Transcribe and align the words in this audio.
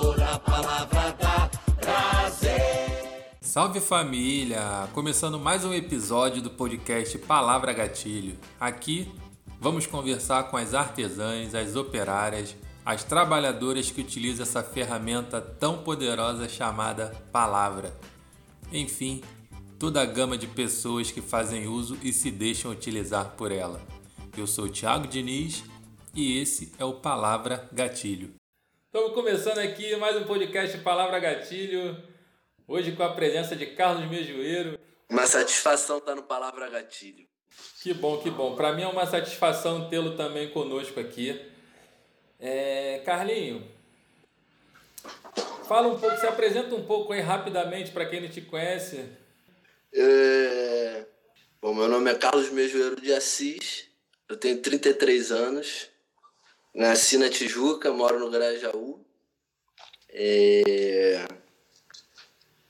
doutor, 0.00 0.22
a 0.22 0.38
palavra 0.38 1.12
da 1.12 1.50
prazer. 1.76 3.36
Salve 3.40 3.80
família! 3.80 4.88
Começando 4.94 5.38
mais 5.38 5.64
um 5.64 5.74
episódio 5.74 6.40
do 6.40 6.48
podcast 6.48 7.18
Palavra 7.18 7.72
Gatilho. 7.72 8.38
Aqui 8.58 9.12
vamos 9.60 9.86
conversar 9.86 10.44
com 10.44 10.56
as 10.56 10.72
artesãs, 10.72 11.54
as 11.54 11.76
operárias, 11.76 12.56
as 12.84 13.04
trabalhadoras 13.04 13.90
que 13.90 14.00
utilizam 14.00 14.42
essa 14.42 14.62
ferramenta 14.62 15.40
tão 15.40 15.82
poderosa 15.82 16.48
chamada 16.48 17.12
palavra. 17.30 17.94
Enfim, 18.72 19.20
toda 19.78 20.00
a 20.00 20.06
gama 20.06 20.38
de 20.38 20.46
pessoas 20.46 21.10
que 21.10 21.20
fazem 21.20 21.66
uso 21.66 21.98
e 22.02 22.12
se 22.12 22.30
deixam 22.30 22.70
utilizar 22.70 23.34
por 23.36 23.52
ela. 23.52 23.80
Eu 24.36 24.46
sou 24.46 24.68
Thiago 24.68 25.06
Diniz 25.06 25.62
e 26.14 26.38
esse 26.38 26.72
é 26.78 26.84
o 26.84 26.94
Palavra 26.94 27.68
Gatilho. 27.72 28.39
Estamos 28.92 29.14
começando 29.14 29.58
aqui 29.58 29.94
mais 29.94 30.16
um 30.16 30.24
podcast 30.24 30.76
Palavra 30.78 31.20
Gatilho. 31.20 31.96
Hoje 32.66 32.90
com 32.90 33.04
a 33.04 33.14
presença 33.14 33.54
de 33.54 33.64
Carlos 33.66 34.10
Mejoeiro. 34.10 34.76
Uma 35.08 35.28
satisfação 35.28 35.98
estar 35.98 36.16
no 36.16 36.24
Palavra 36.24 36.68
Gatilho. 36.68 37.24
Que 37.80 37.94
bom, 37.94 38.18
que 38.18 38.28
bom. 38.28 38.56
Para 38.56 38.72
mim 38.72 38.82
é 38.82 38.88
uma 38.88 39.06
satisfação 39.06 39.88
tê-lo 39.88 40.16
também 40.16 40.50
conosco 40.50 40.98
aqui. 40.98 41.40
É... 42.40 43.00
Carlinho, 43.06 43.64
fala 45.68 45.86
um 45.86 45.96
pouco, 45.96 46.18
se 46.18 46.26
apresenta 46.26 46.74
um 46.74 46.84
pouco 46.84 47.12
aí 47.12 47.20
rapidamente 47.20 47.92
para 47.92 48.06
quem 48.06 48.20
não 48.20 48.28
te 48.28 48.40
conhece. 48.40 49.08
É... 49.94 51.06
Bom, 51.62 51.72
meu 51.72 51.86
nome 51.86 52.10
é 52.10 52.14
Carlos 52.16 52.50
Mejoeiro 52.50 53.00
de 53.00 53.12
Assis, 53.12 53.86
eu 54.28 54.36
tenho 54.36 54.60
33 54.60 55.30
anos, 55.30 55.88
nasci 56.74 57.18
na 57.18 57.28
Tijuca, 57.28 57.92
moro 57.92 58.18
no 58.18 58.30
Grajaú. 58.30 59.04
É... 60.08 61.26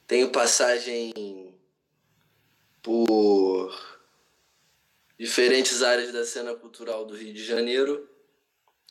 Tenho 0.06 0.30
passagem 0.30 1.54
por 2.82 3.72
diferentes 5.18 5.82
áreas 5.82 6.12
da 6.12 6.24
cena 6.24 6.54
cultural 6.54 7.04
do 7.04 7.14
Rio 7.14 7.32
de 7.32 7.44
Janeiro, 7.44 8.08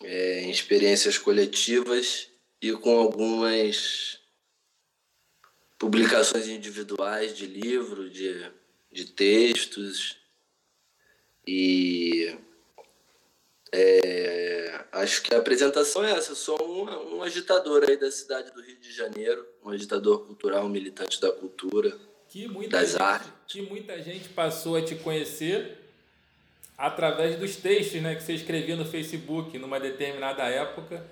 é, 0.02 0.42
em 0.42 0.52
experiências 0.52 1.18
coletivas 1.18 2.30
e 2.62 2.72
com 2.72 2.98
algumas 2.98 4.20
publicações 5.78 6.48
individuais 6.48 7.36
de 7.36 7.48
livro, 7.48 8.10
de, 8.10 8.50
de 8.92 9.06
textos. 9.06 10.18
E 11.48 12.38
é, 13.72 14.86
acho 14.94 15.22
que 15.22 15.34
a 15.34 15.40
apresentação 15.40 16.04
é 16.04 16.12
essa. 16.12 16.32
Eu 16.32 16.36
sou 16.36 16.58
um, 16.62 17.18
um 17.18 17.24
agitador 17.24 17.86
aí 17.88 17.98
da 17.98 18.12
cidade 18.12 18.52
do 18.52 18.62
Rio 18.62 18.78
de 18.78 18.92
Janeiro, 18.92 19.46
um 19.64 19.70
agitador 19.70 20.26
cultural, 20.26 20.66
um 20.66 20.70
militante 20.70 21.22
da 21.22 21.32
cultura, 21.32 21.96
que 22.28 22.48
muita 22.48 22.78
das 22.78 22.92
gente, 22.92 23.02
artes. 23.02 23.32
Que 23.48 23.62
muita 23.62 24.02
gente 24.02 24.30
passou 24.30 24.76
a 24.76 24.82
te 24.82 24.96
conhecer 24.96 25.78
através 26.78 27.38
dos 27.38 27.58
textos 27.58 28.02
né, 28.02 28.16
que 28.16 28.24
você 28.24 28.34
escrevia 28.34 28.76
no 28.76 28.86
Facebook 28.86 29.58
numa 29.58 29.80
determinada 29.80 30.44
época, 30.44 31.06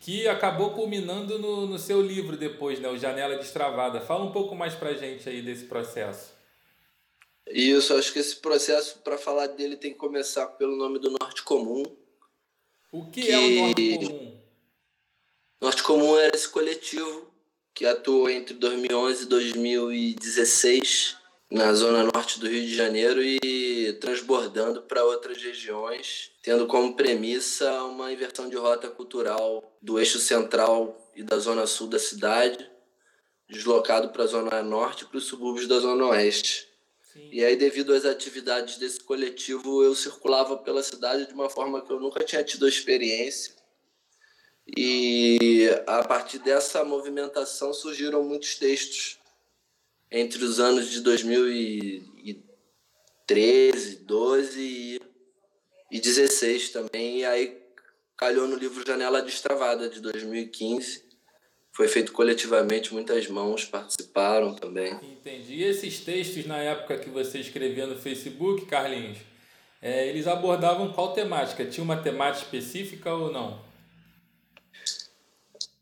que 0.00 0.26
acabou 0.26 0.72
culminando 0.72 1.38
no, 1.38 1.66
no 1.66 1.78
seu 1.78 2.02
livro 2.02 2.36
depois, 2.36 2.80
né, 2.80 2.88
o 2.88 2.98
Janela 2.98 3.36
Destravada. 3.36 4.00
Fala 4.00 4.24
um 4.24 4.32
pouco 4.32 4.54
mais 4.54 4.74
pra 4.74 4.92
gente 4.92 5.28
aí 5.28 5.40
desse 5.40 5.64
processo. 5.64 6.33
Isso, 7.46 7.94
acho 7.94 8.12
que 8.12 8.18
esse 8.18 8.36
processo, 8.36 8.98
para 9.00 9.18
falar 9.18 9.48
dele, 9.48 9.76
tem 9.76 9.92
que 9.92 9.98
começar 9.98 10.46
pelo 10.46 10.76
nome 10.76 10.98
do 10.98 11.10
Norte 11.10 11.42
Comum. 11.42 11.84
O 12.90 13.10
que, 13.10 13.22
que... 13.22 13.30
é 13.30 13.38
o 13.38 13.50
Norte 13.66 13.98
Comum? 13.98 14.40
Norte 15.60 15.82
Comum 15.82 16.18
era 16.18 16.36
esse 16.36 16.48
coletivo 16.48 17.32
que 17.74 17.84
atuou 17.84 18.30
entre 18.30 18.54
2011 18.54 19.24
e 19.24 19.26
2016 19.26 21.16
na 21.50 21.72
zona 21.72 22.02
norte 22.02 22.40
do 22.40 22.48
Rio 22.48 22.62
de 22.62 22.74
Janeiro 22.74 23.22
e 23.22 23.92
transbordando 24.00 24.82
para 24.82 25.04
outras 25.04 25.42
regiões, 25.42 26.32
tendo 26.42 26.66
como 26.66 26.96
premissa 26.96 27.82
uma 27.84 28.12
inversão 28.12 28.48
de 28.48 28.56
rota 28.56 28.88
cultural 28.88 29.76
do 29.80 29.98
eixo 29.98 30.18
central 30.18 31.10
e 31.14 31.22
da 31.22 31.38
zona 31.38 31.66
sul 31.66 31.86
da 31.86 31.98
cidade, 31.98 32.68
deslocado 33.48 34.08
para 34.08 34.24
a 34.24 34.26
zona 34.26 34.62
norte 34.62 35.04
e 35.04 35.06
para 35.06 35.18
os 35.18 35.26
subúrbios 35.26 35.68
da 35.68 35.78
zona 35.78 36.06
oeste. 36.06 36.68
Sim. 37.14 37.30
E 37.30 37.44
aí, 37.44 37.56
devido 37.56 37.94
às 37.94 38.04
atividades 38.04 38.76
desse 38.76 39.00
coletivo, 39.00 39.84
eu 39.84 39.94
circulava 39.94 40.58
pela 40.58 40.82
cidade 40.82 41.28
de 41.28 41.32
uma 41.32 41.48
forma 41.48 41.80
que 41.80 41.92
eu 41.92 42.00
nunca 42.00 42.24
tinha 42.24 42.42
tido 42.42 42.66
experiência. 42.66 43.54
E 44.76 45.70
a 45.86 46.02
partir 46.02 46.40
dessa 46.40 46.84
movimentação 46.84 47.72
surgiram 47.72 48.24
muitos 48.24 48.56
textos 48.56 49.20
entre 50.10 50.42
os 50.42 50.58
anos 50.58 50.90
de 50.90 50.98
2013, 51.00 53.96
12 53.98 55.00
e 55.92 56.00
16 56.00 56.70
também. 56.70 57.20
E 57.20 57.24
aí 57.24 57.62
calhou 58.16 58.48
no 58.48 58.56
livro 58.56 58.84
Janela 58.84 59.22
Destravada 59.22 59.88
de 59.88 60.00
2015. 60.00 61.03
Foi 61.74 61.88
feito 61.88 62.12
coletivamente, 62.12 62.94
muitas 62.94 63.26
mãos 63.26 63.64
participaram 63.64 64.54
também. 64.54 64.94
Entendi. 65.02 65.54
E 65.54 65.64
esses 65.64 65.98
textos 65.98 66.46
na 66.46 66.58
época 66.58 66.96
que 66.98 67.10
você 67.10 67.40
escrevia 67.40 67.84
no 67.84 67.96
Facebook, 67.96 68.64
Carlinhos, 68.66 69.18
é, 69.82 70.06
eles 70.06 70.28
abordavam 70.28 70.92
qual 70.92 71.12
temática? 71.12 71.66
Tinha 71.66 71.82
uma 71.82 72.00
temática 72.00 72.44
específica 72.44 73.12
ou 73.12 73.32
não? 73.32 73.60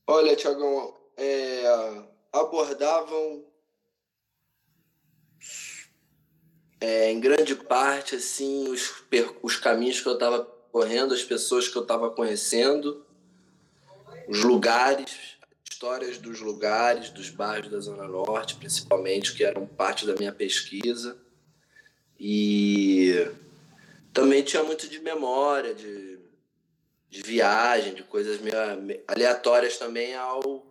Olha, 0.07 0.35
Tiagão, 0.35 0.97
é, 1.15 1.63
abordavam 2.33 3.45
é, 6.81 7.13
em 7.13 7.21
grande 7.21 7.55
parte 7.55 8.17
assim 8.17 8.67
os, 8.69 9.05
os 9.43 9.57
caminhos 9.57 10.01
que 10.01 10.09
eu 10.09 10.15
estava 10.15 10.43
correndo, 10.43 11.13
as 11.13 11.23
pessoas 11.23 11.69
que 11.69 11.77
eu 11.77 11.83
estava 11.83 12.11
conhecendo, 12.11 13.05
os 14.27 14.43
lugares, 14.43 15.32
histórias 15.83 16.17
dos 16.19 16.41
lugares, 16.41 17.11
dos 17.11 17.29
bairros 17.29 17.69
da 17.69 17.81
Zona 17.81 18.07
Norte, 18.07 18.55
principalmente, 18.55 19.35
que 19.35 19.43
eram 19.43 19.67
parte 19.67 20.07
da 20.07 20.15
minha 20.15 20.31
pesquisa. 20.31 21.19
E 22.21 23.29
também 24.13 24.45
tinha 24.45 24.63
muito 24.63 24.89
de 24.89 25.01
memória, 25.01 25.75
de, 25.75 26.21
de 27.11 27.23
viagem, 27.23 27.95
de 27.95 28.05
coisas 28.05 28.41
meio 28.41 28.57
aleatórias 29.09 29.77
também 29.77 30.15
ao 30.15 30.65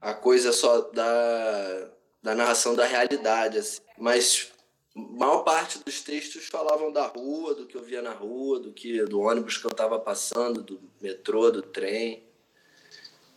a 0.00 0.14
coisa 0.14 0.50
só 0.50 0.80
da, 0.80 1.90
da 2.22 2.34
narração 2.34 2.74
da 2.74 2.86
realidade. 2.86 3.58
Assim. 3.58 3.82
Mas 3.98 4.50
maior 4.94 5.42
parte 5.42 5.78
dos 5.84 6.00
textos 6.00 6.46
falavam 6.46 6.90
da 6.90 7.06
rua, 7.06 7.54
do 7.54 7.66
que 7.66 7.76
eu 7.76 7.82
via 7.82 8.00
na 8.00 8.14
rua, 8.14 8.60
do 8.60 8.72
que 8.72 9.04
do 9.04 9.20
ônibus 9.20 9.58
que 9.58 9.66
eu 9.66 9.72
estava 9.72 9.98
passando, 9.98 10.62
do 10.62 10.80
metrô, 11.02 11.50
do 11.50 11.60
trem 11.60 12.29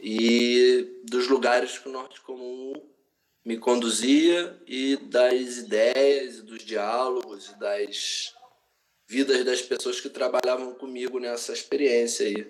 e 0.03 0.99
dos 1.05 1.27
lugares 1.27 1.77
que 1.77 1.87
o 1.87 1.91
Norte 1.91 2.19
Comum 2.21 2.73
me 3.45 3.57
conduzia 3.57 4.55
e 4.67 4.97
das 4.97 5.57
ideias, 5.57 6.41
dos 6.41 6.63
diálogos 6.63 7.49
e 7.49 7.59
das 7.59 8.33
vidas 9.07 9.43
das 9.45 9.61
pessoas 9.61 10.01
que 10.01 10.09
trabalhavam 10.09 10.73
comigo 10.75 11.19
nessa 11.19 11.53
experiência 11.53 12.27
aí. 12.27 12.47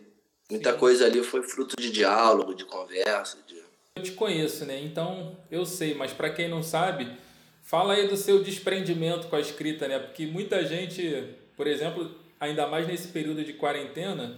Muita 0.49 0.73
Sim. 0.73 0.79
coisa 0.79 1.05
ali 1.05 1.23
foi 1.23 1.43
fruto 1.43 1.75
de 1.79 1.91
diálogo, 1.91 2.53
de 2.53 2.65
conversa, 2.65 3.37
de 3.47 3.61
eu 3.95 4.01
te 4.01 4.11
conheço, 4.13 4.65
né? 4.65 4.81
Então 4.81 5.37
eu 5.51 5.65
sei, 5.65 5.93
mas 5.93 6.11
para 6.11 6.31
quem 6.31 6.49
não 6.49 6.63
sabe, 6.63 7.15
Fala 7.63 7.93
aí 7.93 8.07
do 8.09 8.17
seu 8.17 8.43
desprendimento 8.43 9.27
com 9.27 9.37
a 9.37 9.39
escrita, 9.39 9.87
né? 9.87 9.97
Porque 9.97 10.25
muita 10.25 10.65
gente, 10.65 11.29
por 11.55 11.65
exemplo, 11.65 12.13
ainda 12.37 12.67
mais 12.67 12.85
nesse 12.85 13.07
período 13.07 13.43
de 13.43 13.53
quarentena, 13.53 14.37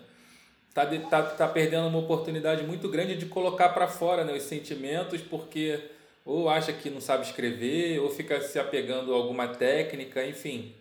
tá, 0.76 0.86
tá, 1.10 1.24
tá 1.24 1.48
perdendo 1.48 1.88
uma 1.88 2.00
oportunidade 2.00 2.64
muito 2.64 2.90
grande 2.90 3.16
de 3.16 3.26
colocar 3.28 3.70
para 3.70 3.88
fora 3.88 4.26
né, 4.26 4.34
os 4.34 4.44
sentimentos, 4.44 5.22
porque 5.22 5.80
ou 6.26 6.50
acha 6.50 6.74
que 6.74 6.90
não 6.90 7.00
sabe 7.00 7.26
escrever, 7.26 8.00
ou 8.00 8.10
fica 8.10 8.42
se 8.42 8.60
apegando 8.60 9.14
a 9.14 9.16
alguma 9.16 9.48
técnica, 9.48 10.26
enfim. 10.26 10.76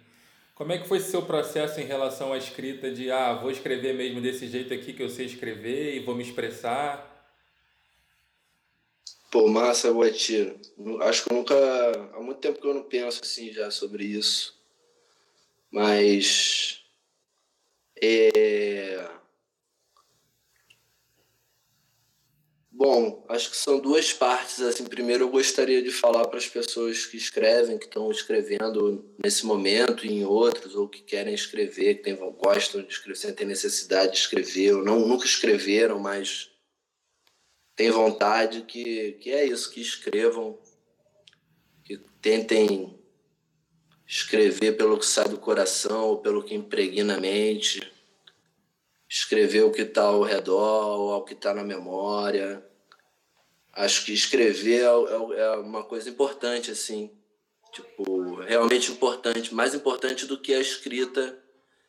Como 0.54 0.72
é 0.72 0.78
que 0.78 0.88
foi 0.88 0.98
seu 1.00 1.22
processo 1.22 1.80
em 1.80 1.84
relação 1.84 2.32
à 2.32 2.38
escrita 2.38 2.90
de, 2.90 3.10
ah, 3.10 3.34
vou 3.34 3.50
escrever 3.50 3.94
mesmo 3.94 4.20
desse 4.20 4.48
jeito 4.48 4.72
aqui 4.74 4.92
que 4.92 5.02
eu 5.02 5.10
sei 5.10 5.26
escrever 5.26 5.94
e 5.94 6.00
vou 6.00 6.14
me 6.14 6.22
expressar? 6.22 7.10
Pô, 9.30 9.48
massa, 9.48 9.90
Guatira. 9.90 10.56
Acho 11.02 11.24
que 11.24 11.32
eu 11.32 11.36
nunca. 11.36 11.54
Há 12.14 12.20
muito 12.20 12.38
tempo 12.38 12.60
que 12.60 12.66
eu 12.66 12.74
não 12.74 12.84
penso 12.84 13.20
assim 13.22 13.52
já 13.52 13.70
sobre 13.70 14.04
isso. 14.04 14.56
Mas. 15.70 16.84
É. 18.00 19.13
Bom, 22.76 23.24
acho 23.28 23.50
que 23.50 23.56
são 23.56 23.78
duas 23.78 24.12
partes. 24.12 24.60
Assim, 24.60 24.84
primeiro, 24.84 25.24
eu 25.24 25.28
gostaria 25.28 25.80
de 25.80 25.92
falar 25.92 26.26
para 26.26 26.38
as 26.38 26.48
pessoas 26.48 27.06
que 27.06 27.16
escrevem, 27.16 27.78
que 27.78 27.84
estão 27.84 28.10
escrevendo 28.10 29.14
nesse 29.22 29.46
momento 29.46 30.04
e 30.04 30.12
em 30.12 30.24
outros, 30.24 30.74
ou 30.74 30.88
que 30.88 31.00
querem 31.00 31.32
escrever, 31.32 31.94
que 31.94 32.02
tem, 32.02 32.16
gostam 32.16 32.82
de 32.82 32.92
escrever, 32.92 33.16
sentem 33.16 33.46
necessidade 33.46 34.14
de 34.14 34.18
escrever, 34.18 34.74
ou 34.74 34.84
não, 34.84 35.06
nunca 35.06 35.24
escreveram, 35.24 36.00
mas 36.00 36.50
têm 37.76 37.92
vontade, 37.92 38.62
que, 38.62 39.12
que 39.20 39.30
é 39.30 39.46
isso, 39.46 39.70
que 39.70 39.80
escrevam, 39.80 40.58
que 41.84 41.96
tentem 42.20 42.98
escrever 44.04 44.76
pelo 44.76 44.98
que 44.98 45.06
sai 45.06 45.28
do 45.28 45.38
coração 45.38 46.08
ou 46.08 46.18
pelo 46.18 46.42
que 46.42 46.56
impregna 46.56 47.18
a 47.18 47.20
mente, 47.20 47.93
escrever 49.14 49.62
o 49.62 49.70
que 49.70 49.82
está 49.82 50.02
ao 50.02 50.22
redor 50.22 51.12
ao 51.12 51.24
que 51.24 51.34
está 51.34 51.54
na 51.54 51.62
memória. 51.62 52.66
Acho 53.72 54.04
que 54.04 54.12
escrever 54.12 54.80
é, 54.80 54.86
é, 54.86 55.40
é 55.40 55.50
uma 55.56 55.84
coisa 55.84 56.10
importante, 56.10 56.72
assim, 56.72 57.16
tipo, 57.72 58.40
realmente 58.40 58.90
importante, 58.90 59.54
mais 59.54 59.72
importante 59.72 60.26
do 60.26 60.40
que 60.40 60.52
a 60.52 60.60
escrita 60.60 61.40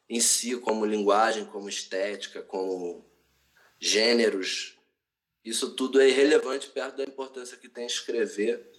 em 0.08 0.20
si, 0.20 0.56
como 0.58 0.86
linguagem, 0.86 1.46
como 1.46 1.68
estética, 1.68 2.44
como 2.44 3.04
gêneros. 3.80 4.78
Isso 5.44 5.76
tudo 5.76 6.00
é 6.00 6.08
irrelevante 6.08 6.68
perto 6.68 6.98
da 6.98 7.04
importância 7.04 7.58
que 7.58 7.68
tem 7.68 7.88
escrever. 7.88 8.72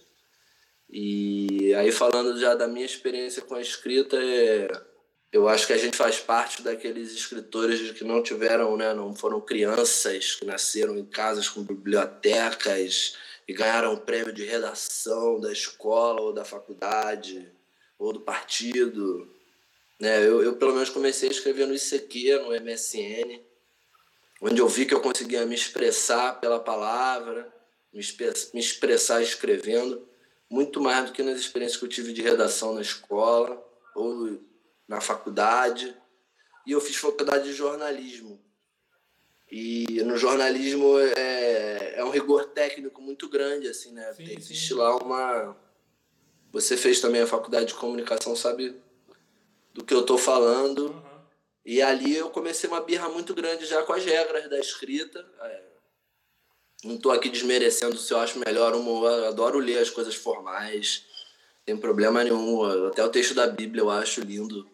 E 0.89 1.73
aí, 1.75 1.91
falando 1.91 2.39
já 2.39 2.55
da 2.55 2.65
minha 2.65 2.85
experiência 2.85 3.41
com 3.41 3.55
a 3.55 3.61
escrita, 3.61 4.15
é, 4.17 4.69
eu 5.37 5.47
acho 5.47 5.67
que 5.67 5.73
a 5.73 5.77
gente 5.77 5.95
faz 5.95 6.19
parte 6.19 6.63
daqueles 6.63 7.11
escritores 7.11 7.91
que 7.91 8.03
não 8.03 8.23
tiveram, 8.23 8.75
né, 8.75 8.91
não 8.91 9.13
foram 9.13 9.39
crianças, 9.39 10.33
que 10.33 10.45
nasceram 10.45 10.97
em 10.97 11.05
casas 11.05 11.47
com 11.47 11.61
bibliotecas 11.61 13.15
e 13.47 13.53
ganharam 13.53 13.95
prêmio 13.95 14.33
de 14.33 14.43
redação 14.43 15.39
da 15.39 15.51
escola 15.51 16.21
ou 16.21 16.33
da 16.33 16.43
faculdade 16.43 17.47
ou 17.99 18.11
do 18.11 18.19
partido. 18.19 19.31
Né? 19.99 20.25
Eu, 20.25 20.41
eu, 20.41 20.55
pelo 20.55 20.73
menos, 20.73 20.89
comecei 20.89 21.29
a 21.29 21.31
escrever 21.31 21.67
no 21.67 21.75
ICQ, 21.75 22.39
no 22.39 22.59
MSN, 22.59 23.39
onde 24.41 24.59
eu 24.59 24.67
vi 24.67 24.87
que 24.87 24.93
eu 24.95 25.01
conseguia 25.01 25.45
me 25.45 25.53
expressar 25.53 26.39
pela 26.41 26.59
palavra, 26.59 27.47
me, 27.93 28.01
me 28.53 28.59
expressar 28.59 29.21
escrevendo, 29.21 30.03
muito 30.49 30.81
mais 30.81 31.05
do 31.05 31.11
que 31.11 31.21
nas 31.21 31.39
experiências 31.39 31.77
que 31.77 31.85
eu 31.85 31.89
tive 31.89 32.11
de 32.11 32.23
redação 32.23 32.73
na 32.73 32.81
escola 32.81 33.63
ou 33.93 34.46
na 34.87 35.01
faculdade. 35.01 35.95
E 36.65 36.71
eu 36.71 36.81
fiz 36.81 36.95
faculdade 36.95 37.45
de 37.45 37.53
jornalismo. 37.53 38.41
E 39.49 40.01
no 40.03 40.17
jornalismo 40.17 40.99
é, 40.99 41.93
é 41.95 42.03
um 42.03 42.09
rigor 42.09 42.45
técnico 42.49 43.01
muito 43.01 43.29
grande, 43.29 43.67
assim, 43.67 43.93
né? 43.93 44.13
Sim, 44.13 44.25
Tem, 44.25 44.37
existe 44.37 44.73
lá 44.73 44.95
uma. 44.97 45.55
Você 46.51 46.75
fez 46.75 46.99
também 46.99 47.21
a 47.21 47.27
faculdade 47.27 47.67
de 47.67 47.73
comunicação, 47.73 48.35
sabe 48.35 48.75
do 49.73 49.85
que 49.85 49.93
eu 49.93 50.05
tô 50.05 50.17
falando. 50.17 50.87
Uhum. 50.87 51.21
E 51.65 51.81
ali 51.81 52.15
eu 52.15 52.29
comecei 52.29 52.69
uma 52.69 52.81
birra 52.81 53.07
muito 53.07 53.33
grande 53.33 53.65
já 53.65 53.83
com 53.83 53.93
as 53.93 54.03
regras 54.03 54.49
da 54.49 54.59
escrita. 54.59 55.25
É, 55.41 55.63
não 56.83 56.95
estou 56.95 57.11
aqui 57.11 57.29
desmerecendo 57.29 57.97
se 57.97 58.13
eu 58.13 58.19
acho 58.19 58.39
melhor 58.39 58.75
uma. 58.75 59.07
Eu 59.09 59.27
adoro 59.27 59.59
ler 59.59 59.79
as 59.79 59.89
coisas 59.89 60.15
formais, 60.15 61.05
não 61.59 61.65
tem 61.65 61.77
problema 61.77 62.23
nenhum. 62.23 62.87
Até 62.87 63.03
o 63.03 63.09
texto 63.09 63.33
da 63.33 63.47
Bíblia 63.47 63.81
eu 63.81 63.89
acho 63.89 64.21
lindo, 64.21 64.69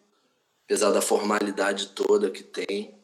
apesar 0.66 0.92
da 0.92 1.02
formalidade 1.02 1.90
toda 1.90 2.32
que 2.32 2.44
tem. 2.44 3.00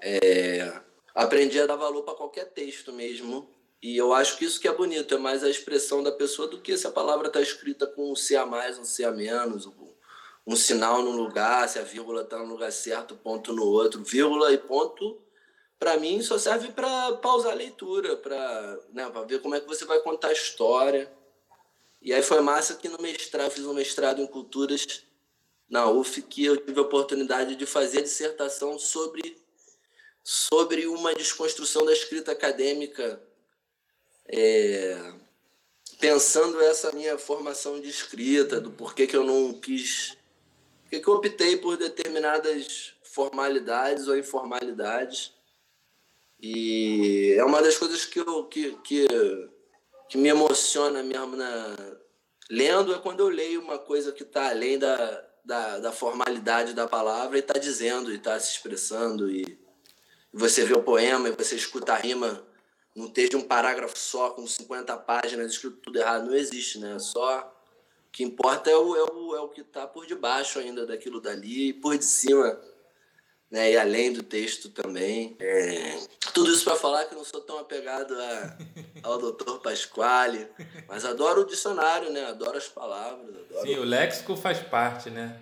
É, 0.00 0.80
aprendi 1.14 1.60
a 1.60 1.66
dar 1.66 1.76
valor 1.76 2.02
para 2.02 2.14
qualquer 2.14 2.46
texto 2.46 2.92
mesmo. 2.92 3.50
E 3.80 3.96
eu 3.96 4.12
acho 4.12 4.36
que 4.36 4.44
isso 4.44 4.60
que 4.60 4.66
é 4.66 4.74
bonito, 4.74 5.14
é 5.14 5.18
mais 5.18 5.44
a 5.44 5.50
expressão 5.50 6.02
da 6.02 6.10
pessoa 6.10 6.48
do 6.48 6.60
que 6.60 6.76
se 6.76 6.86
a 6.86 6.90
palavra 6.90 7.28
está 7.28 7.40
escrita 7.40 7.86
com 7.86 8.10
um 8.10 8.16
C 8.16 8.34
a 8.34 8.44
mais, 8.44 8.78
um 8.78 8.84
C 8.84 9.04
a 9.04 9.12
menos, 9.12 9.70
um 10.46 10.56
sinal 10.56 11.02
num 11.02 11.14
lugar, 11.14 11.68
se 11.68 11.78
a 11.78 11.82
vírgula 11.82 12.22
está 12.22 12.38
no 12.38 12.46
lugar 12.46 12.72
certo, 12.72 13.14
ponto 13.14 13.52
no 13.52 13.64
outro. 13.64 14.02
Vírgula 14.02 14.50
e 14.52 14.58
ponto 14.58 15.20
para 15.78 15.96
mim 15.98 16.20
só 16.22 16.38
serve 16.38 16.72
para 16.72 17.12
pausar 17.16 17.52
a 17.52 17.54
leitura, 17.54 18.16
para 18.16 18.80
né, 18.92 19.12
ver 19.26 19.40
como 19.40 19.54
é 19.54 19.60
que 19.60 19.66
você 19.66 19.84
vai 19.84 20.00
contar 20.00 20.28
a 20.28 20.32
história. 20.32 21.12
E 22.00 22.12
aí 22.12 22.22
foi 22.22 22.40
massa 22.40 22.76
que 22.76 22.88
no 22.88 22.98
mestrado, 22.98 23.50
fiz 23.50 23.64
um 23.64 23.74
mestrado 23.74 24.20
em 24.20 24.26
culturas 24.26 25.04
na 25.68 25.88
UF, 25.90 26.22
que 26.22 26.44
eu 26.44 26.56
tive 26.56 26.78
a 26.78 26.82
oportunidade 26.82 27.54
de 27.54 27.66
fazer 27.66 28.02
dissertação 28.02 28.78
sobre, 28.78 29.36
sobre 30.24 30.86
uma 30.86 31.14
desconstrução 31.14 31.84
da 31.84 31.92
escrita 31.92 32.32
acadêmica, 32.32 33.22
é, 34.26 35.12
pensando 36.00 36.60
essa 36.60 36.92
minha 36.92 37.18
formação 37.18 37.80
de 37.80 37.88
escrita, 37.88 38.60
do 38.60 38.70
porquê 38.70 39.06
que 39.06 39.16
eu 39.16 39.24
não 39.24 39.52
quis, 39.60 40.16
porquê 40.82 41.00
que 41.00 41.08
eu 41.08 41.14
optei 41.14 41.56
por 41.58 41.76
determinadas 41.76 42.94
formalidades 43.02 44.08
ou 44.08 44.16
informalidades. 44.16 45.34
E 46.40 47.34
é 47.36 47.44
uma 47.44 47.60
das 47.60 47.76
coisas 47.76 48.04
que, 48.04 48.20
eu, 48.20 48.44
que, 48.44 48.72
que, 48.84 49.06
que 50.08 50.16
me 50.16 50.28
emociona 50.28 51.02
mesmo 51.02 51.36
na, 51.36 51.74
lendo 52.48 52.94
é 52.94 52.98
quando 52.98 53.20
eu 53.20 53.28
leio 53.28 53.60
uma 53.60 53.78
coisa 53.78 54.12
que 54.12 54.22
está 54.22 54.48
além 54.48 54.78
da, 54.78 55.27
da, 55.48 55.78
da, 55.78 55.90
formalidade 55.90 56.74
da 56.74 56.86
palavra 56.86 57.38
e 57.38 57.40
está 57.40 57.58
dizendo, 57.58 58.12
e 58.12 58.16
está 58.16 58.38
se 58.38 58.52
expressando. 58.52 59.30
E 59.30 59.58
você 60.30 60.62
vê 60.62 60.74
o 60.74 60.82
poema 60.82 61.26
e 61.26 61.32
você 61.32 61.56
escuta 61.56 61.94
a 61.94 61.96
rima 61.96 62.44
num 62.94 63.08
texto 63.08 63.30
de 63.30 63.36
um 63.38 63.48
parágrafo 63.48 63.98
só, 63.98 64.28
com 64.28 64.46
50 64.46 64.94
páginas, 64.98 65.52
escrito 65.52 65.78
tudo 65.78 65.98
errado. 65.98 66.26
Não 66.26 66.34
existe, 66.34 66.78
né? 66.78 66.98
Só 66.98 67.40
o 67.40 68.12
que 68.12 68.22
importa 68.22 68.68
é 68.68 68.76
o, 68.76 68.94
é 68.94 69.04
o, 69.04 69.36
é 69.36 69.40
o 69.40 69.48
que 69.48 69.62
está 69.62 69.86
por 69.86 70.06
debaixo 70.06 70.58
ainda 70.58 70.84
daquilo 70.84 71.18
dali 71.18 71.70
e 71.70 71.72
por 71.72 71.96
de 71.96 72.04
cima 72.04 72.60
né? 73.50 73.72
E 73.72 73.76
além 73.76 74.12
do 74.12 74.22
texto 74.22 74.68
também. 74.68 75.36
É... 75.40 75.98
Tudo 76.32 76.50
isso 76.50 76.64
para 76.64 76.76
falar 76.76 77.04
que 77.06 77.14
não 77.14 77.24
sou 77.24 77.40
tão 77.40 77.58
apegado 77.58 78.14
a, 78.14 78.58
ao 79.02 79.18
doutor 79.18 79.60
Pasquale, 79.60 80.46
mas 80.86 81.04
adoro 81.04 81.42
o 81.42 81.46
dicionário, 81.46 82.10
né? 82.10 82.26
Adoro 82.26 82.56
as 82.56 82.68
palavras. 82.68 83.28
Adoro... 83.28 83.66
Sim, 83.66 83.78
o 83.78 83.84
léxico 83.84 84.36
faz 84.36 84.60
parte, 84.60 85.10
né? 85.10 85.40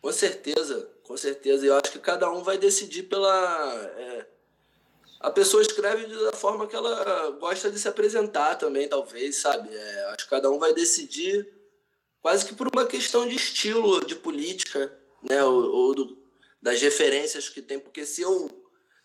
Com 0.00 0.12
certeza, 0.12 0.88
com 1.02 1.16
certeza. 1.16 1.64
E 1.64 1.68
eu 1.68 1.74
acho 1.74 1.92
que 1.92 1.98
cada 1.98 2.30
um 2.30 2.42
vai 2.42 2.56
decidir 2.56 3.04
pela. 3.04 3.74
É... 3.96 4.26
A 5.18 5.30
pessoa 5.30 5.60
escreve 5.60 6.06
da 6.06 6.32
forma 6.32 6.66
que 6.66 6.74
ela 6.74 7.30
gosta 7.32 7.70
de 7.70 7.78
se 7.78 7.86
apresentar 7.86 8.54
também, 8.54 8.88
talvez, 8.88 9.36
sabe? 9.36 9.68
É... 9.74 10.04
Acho 10.14 10.24
que 10.24 10.30
cada 10.30 10.50
um 10.50 10.58
vai 10.58 10.72
decidir 10.72 11.46
quase 12.22 12.46
que 12.46 12.54
por 12.54 12.68
uma 12.72 12.86
questão 12.86 13.28
de 13.28 13.34
estilo, 13.34 14.04
de 14.04 14.14
política, 14.14 14.90
né? 15.28 15.44
Ou, 15.44 15.70
ou 15.70 15.94
do, 15.94 16.19
das 16.60 16.80
referências 16.80 17.48
que 17.48 17.62
tem, 17.62 17.78
porque 17.78 18.04
se 18.04 18.22
eu, 18.22 18.50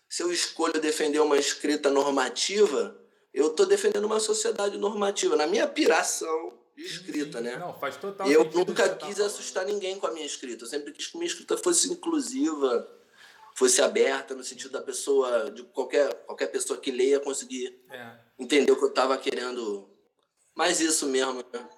se 0.08 0.22
eu 0.22 0.32
escolho 0.32 0.80
defender 0.80 1.20
uma 1.20 1.38
escrita 1.38 1.90
normativa, 1.90 3.00
eu 3.32 3.48
estou 3.48 3.66
defendendo 3.66 4.04
uma 4.04 4.20
sociedade 4.20 4.78
normativa, 4.78 5.36
na 5.36 5.46
minha 5.46 5.66
piração 5.66 6.58
de 6.76 6.84
escrita, 6.84 7.40
né? 7.40 7.56
Não, 7.56 7.78
faz 7.78 7.96
total 7.96 8.30
Eu 8.30 8.44
nunca 8.44 8.94
quis 8.96 9.18
assustar 9.20 9.64
ninguém 9.64 9.98
com 9.98 10.06
a 10.06 10.12
minha 10.12 10.26
escrita, 10.26 10.64
eu 10.64 10.68
sempre 10.68 10.92
quis 10.92 11.06
que 11.06 11.16
minha 11.16 11.28
escrita 11.28 11.56
fosse 11.56 11.90
inclusiva, 11.90 12.86
fosse 13.54 13.80
aberta 13.80 14.34
no 14.34 14.44
sentido 14.44 14.72
da 14.72 14.82
pessoa, 14.82 15.50
de 15.50 15.62
qualquer, 15.64 16.12
qualquer 16.26 16.48
pessoa 16.48 16.78
que 16.78 16.90
leia 16.90 17.18
conseguir 17.18 17.82
é. 17.90 18.18
entender 18.38 18.70
o 18.70 18.76
que 18.76 18.84
eu 18.84 18.90
estava 18.90 19.16
querendo. 19.16 19.88
Mas 20.54 20.80
isso 20.80 21.06
mesmo, 21.06 21.44
né? 21.52 21.68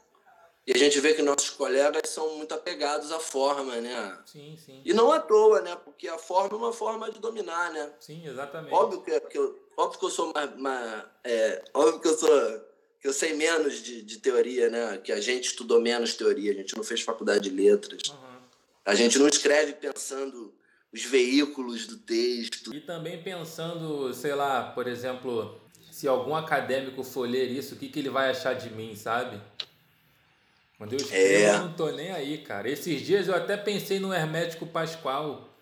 E 0.68 0.72
a 0.74 0.76
gente 0.76 1.00
vê 1.00 1.14
que 1.14 1.22
nossos 1.22 1.48
colegas 1.48 2.10
são 2.10 2.36
muito 2.36 2.52
apegados 2.52 3.10
à 3.10 3.18
forma, 3.18 3.80
né? 3.80 4.18
Sim, 4.26 4.54
sim. 4.54 4.82
E 4.84 4.92
não 4.92 5.10
à 5.10 5.18
toa, 5.18 5.62
né? 5.62 5.74
Porque 5.82 6.06
a 6.06 6.18
forma 6.18 6.54
é 6.54 6.60
uma 6.60 6.74
forma 6.74 7.10
de 7.10 7.18
dominar, 7.18 7.72
né? 7.72 7.90
Sim, 7.98 8.28
exatamente. 8.28 8.74
Óbvio 8.74 9.00
que, 9.00 9.18
que 9.18 9.38
eu, 9.38 9.58
óbvio 9.78 9.98
que 9.98 10.04
eu 10.04 10.10
sou 10.10 10.30
mais, 10.30 11.04
é, 11.24 11.64
óbvio 11.72 12.00
que 12.00 12.08
eu 12.08 12.18
sou 12.18 12.68
que 13.00 13.08
eu 13.08 13.14
sei 13.14 13.32
menos 13.32 13.82
de, 13.82 14.02
de 14.02 14.18
teoria, 14.18 14.68
né? 14.68 14.98
Que 14.98 15.10
a 15.10 15.20
gente 15.22 15.46
estudou 15.46 15.80
menos 15.80 16.12
teoria, 16.12 16.52
a 16.52 16.54
gente 16.54 16.76
não 16.76 16.84
fez 16.84 17.00
faculdade 17.00 17.48
de 17.48 17.56
letras. 17.56 18.02
Uhum. 18.10 18.38
A 18.84 18.94
gente 18.94 19.18
não 19.18 19.26
escreve 19.26 19.72
pensando 19.72 20.52
os 20.92 21.02
veículos 21.02 21.86
do 21.86 21.96
texto. 21.96 22.74
E 22.74 22.80
também 22.82 23.22
pensando, 23.22 24.12
sei 24.12 24.34
lá, 24.34 24.64
por 24.72 24.86
exemplo, 24.86 25.58
se 25.90 26.06
algum 26.06 26.36
acadêmico 26.36 27.02
for 27.02 27.26
ler 27.26 27.50
isso, 27.50 27.74
o 27.74 27.78
que, 27.78 27.88
que 27.88 28.00
ele 28.00 28.10
vai 28.10 28.28
achar 28.28 28.52
de 28.52 28.68
mim, 28.68 28.94
sabe? 28.94 29.40
Quando 30.78 30.92
eu 30.92 30.98
escrevo, 30.98 31.44
é. 31.44 31.50
eu 31.50 31.58
não 31.58 31.72
tô 31.72 31.90
nem 31.90 32.12
aí, 32.12 32.38
cara. 32.38 32.70
Esses 32.70 33.02
dias 33.02 33.26
eu 33.26 33.34
até 33.34 33.56
pensei 33.56 33.98
no 33.98 34.14
Hermético 34.14 34.64
Pascoal. 34.64 35.52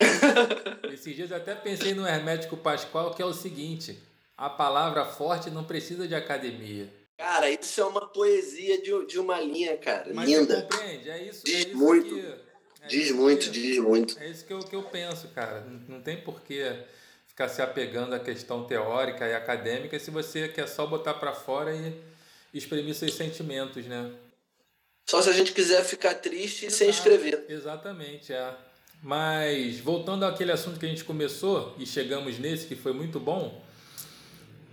Esses 0.92 1.14
dias 1.14 1.30
eu 1.30 1.36
até 1.36 1.54
pensei 1.54 1.94
no 1.94 2.04
Hermético 2.04 2.56
Pascoal, 2.56 3.14
que 3.14 3.22
é 3.22 3.24
o 3.24 3.32
seguinte: 3.32 3.96
a 4.36 4.50
palavra 4.50 5.04
forte 5.04 5.50
não 5.50 5.62
precisa 5.62 6.08
de 6.08 6.16
academia. 6.16 6.92
Cara, 7.16 7.48
isso 7.48 7.80
é 7.80 7.84
uma 7.84 8.08
poesia 8.08 8.82
de, 8.82 9.06
de 9.06 9.20
uma 9.20 9.40
linha, 9.40 9.76
cara. 9.76 10.12
Mas 10.12 10.28
Linda. 10.28 10.56
Você 10.56 10.62
compreende? 10.62 11.10
É 11.10 11.22
isso. 11.22 11.44
Diz 11.44 11.54
é 11.54 11.68
isso 11.68 11.76
muito. 11.76 12.14
Que, 12.14 12.20
é 12.82 12.86
diz 12.88 13.10
muito, 13.12 13.44
que, 13.44 13.50
diz 13.50 13.78
muito. 13.78 14.18
É 14.18 14.28
isso 14.28 14.44
que 14.44 14.52
eu, 14.52 14.58
que 14.58 14.74
eu 14.74 14.82
penso, 14.82 15.28
cara. 15.28 15.60
Não, 15.60 15.96
não 15.96 16.02
tem 16.02 16.20
porquê 16.20 16.76
ficar 17.28 17.48
se 17.48 17.62
apegando 17.62 18.16
à 18.16 18.18
questão 18.18 18.64
teórica 18.64 19.28
e 19.28 19.34
acadêmica 19.34 19.96
se 19.98 20.10
você 20.10 20.48
quer 20.48 20.68
só 20.68 20.86
botar 20.86 21.14
para 21.14 21.32
fora 21.32 21.72
e 21.72 21.94
exprimir 22.52 22.94
seus 22.96 23.14
sentimentos, 23.14 23.86
né? 23.86 24.12
Só 25.06 25.20
se 25.20 25.28
a 25.28 25.32
gente 25.32 25.52
quiser 25.52 25.84
ficar 25.84 26.14
triste 26.14 26.66
Exato, 26.66 26.78
sem 26.78 26.88
escrever. 26.88 27.44
Exatamente, 27.48 28.32
é. 28.32 28.54
Mas 29.02 29.78
voltando 29.80 30.24
àquele 30.24 30.50
assunto 30.50 30.80
que 30.80 30.86
a 30.86 30.88
gente 30.88 31.04
começou 31.04 31.74
e 31.78 31.86
chegamos 31.86 32.38
nesse 32.38 32.66
que 32.66 32.74
foi 32.74 32.92
muito 32.92 33.20
bom, 33.20 33.62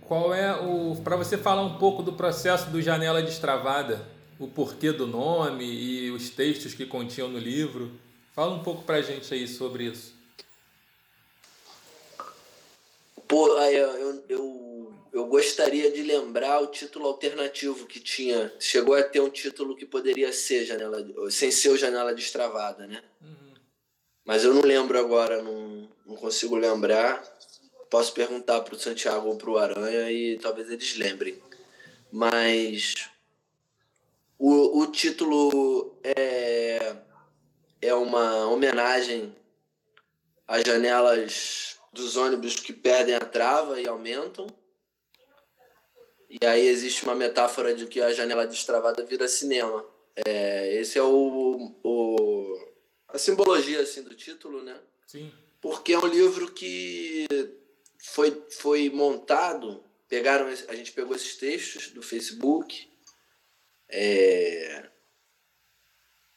qual 0.00 0.32
é 0.32 0.54
o. 0.54 0.96
Para 1.04 1.16
você 1.16 1.36
falar 1.36 1.62
um 1.62 1.78
pouco 1.78 2.02
do 2.02 2.14
processo 2.14 2.70
do 2.70 2.80
Janela 2.80 3.22
Destravada, 3.22 4.06
o 4.38 4.48
porquê 4.48 4.90
do 4.90 5.06
nome 5.06 5.64
e 5.64 6.10
os 6.10 6.30
textos 6.30 6.72
que 6.72 6.86
continham 6.86 7.28
no 7.28 7.38
livro. 7.38 7.92
Fala 8.34 8.54
um 8.54 8.62
pouco 8.62 8.82
para 8.84 8.96
a 8.96 9.02
gente 9.02 9.32
aí 9.34 9.46
sobre 9.46 9.84
isso. 9.84 10.14
Pô, 13.28 13.48
eu, 13.48 13.90
eu, 13.96 14.24
eu 14.28 14.61
gostaria 15.12 15.90
de 15.90 16.02
lembrar 16.02 16.60
o 16.60 16.68
título 16.68 17.06
alternativo 17.06 17.86
que 17.86 18.00
tinha. 18.00 18.52
Chegou 18.58 18.94
a 18.94 19.02
ter 19.02 19.20
um 19.20 19.28
título 19.28 19.76
que 19.76 19.84
poderia 19.84 20.32
ser 20.32 20.64
janela, 20.64 21.04
sem 21.30 21.50
ser 21.50 21.68
o 21.68 21.76
Janela 21.76 22.14
Destravada, 22.14 22.86
né? 22.86 23.02
Uhum. 23.20 23.54
Mas 24.24 24.44
eu 24.44 24.54
não 24.54 24.62
lembro 24.62 24.98
agora, 24.98 25.42
não, 25.42 25.88
não 26.06 26.16
consigo 26.16 26.56
lembrar. 26.56 27.22
Posso 27.90 28.14
perguntar 28.14 28.62
para 28.62 28.74
o 28.74 28.78
Santiago 28.78 29.28
ou 29.28 29.36
para 29.36 29.50
o 29.50 29.58
Aranha 29.58 30.10
e 30.10 30.38
talvez 30.38 30.70
eles 30.70 30.96
lembrem. 30.96 31.38
Mas 32.10 33.08
o, 34.38 34.80
o 34.80 34.86
título 34.86 35.98
é, 36.02 36.96
é 37.82 37.94
uma 37.94 38.46
homenagem 38.48 39.36
às 40.48 40.64
janelas 40.64 41.76
dos 41.92 42.16
ônibus 42.16 42.56
que 42.56 42.72
perdem 42.72 43.14
a 43.14 43.20
trava 43.20 43.80
e 43.80 43.86
aumentam. 43.86 44.46
E 46.40 46.46
aí 46.46 46.66
existe 46.66 47.04
uma 47.04 47.14
metáfora 47.14 47.74
de 47.74 47.86
que 47.86 48.00
a 48.00 48.10
janela 48.14 48.46
destravada 48.46 49.04
vira 49.04 49.28
cinema. 49.28 49.84
É, 50.26 50.74
esse 50.76 50.98
é 50.98 51.02
o, 51.02 51.74
o, 51.84 52.72
a 53.08 53.18
simbologia 53.18 53.82
assim, 53.82 54.02
do 54.02 54.14
título, 54.14 54.62
né? 54.62 54.80
Sim. 55.06 55.30
Porque 55.60 55.92
é 55.92 55.98
um 55.98 56.06
livro 56.06 56.50
que 56.50 57.26
foi, 58.02 58.42
foi 58.48 58.88
montado, 58.88 59.84
pegaram, 60.08 60.46
a 60.46 60.74
gente 60.74 60.92
pegou 60.92 61.14
esses 61.14 61.36
textos 61.36 61.88
do 61.88 62.02
Facebook, 62.02 62.90
é, 63.90 64.88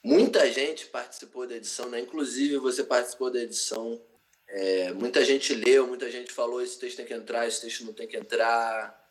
muita 0.04 0.52
gente 0.52 0.86
participou 0.86 1.46
da 1.46 1.56
edição, 1.56 1.88
né? 1.88 2.00
inclusive 2.00 2.58
você 2.58 2.84
participou 2.84 3.30
da 3.30 3.40
edição. 3.40 3.98
É, 4.46 4.92
muita 4.92 5.24
gente 5.24 5.54
leu, 5.54 5.86
muita 5.86 6.10
gente 6.10 6.30
falou: 6.32 6.60
esse 6.60 6.78
texto 6.78 6.98
tem 6.98 7.06
que 7.06 7.14
entrar, 7.14 7.48
esse 7.48 7.62
texto 7.62 7.82
não 7.84 7.94
tem 7.94 8.06
que 8.06 8.16
entrar. 8.16 9.05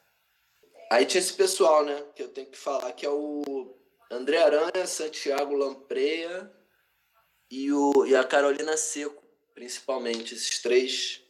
Aí 0.92 1.06
tinha 1.06 1.20
esse 1.20 1.34
pessoal, 1.34 1.84
né? 1.84 2.04
Que 2.16 2.24
eu 2.24 2.30
tenho 2.30 2.48
que 2.48 2.58
falar, 2.58 2.92
que 2.94 3.06
é 3.06 3.10
o 3.10 3.76
André 4.12 4.38
Aranha, 4.38 4.86
Santiago 4.86 5.56
Lampreia 5.56 6.52
e, 7.50 7.72
o, 7.72 8.06
e 8.06 8.16
a 8.16 8.24
Carolina 8.24 8.78
Seco, 8.78 9.24
principalmente. 9.54 10.36
Esses 10.36 10.62
três 10.62 11.26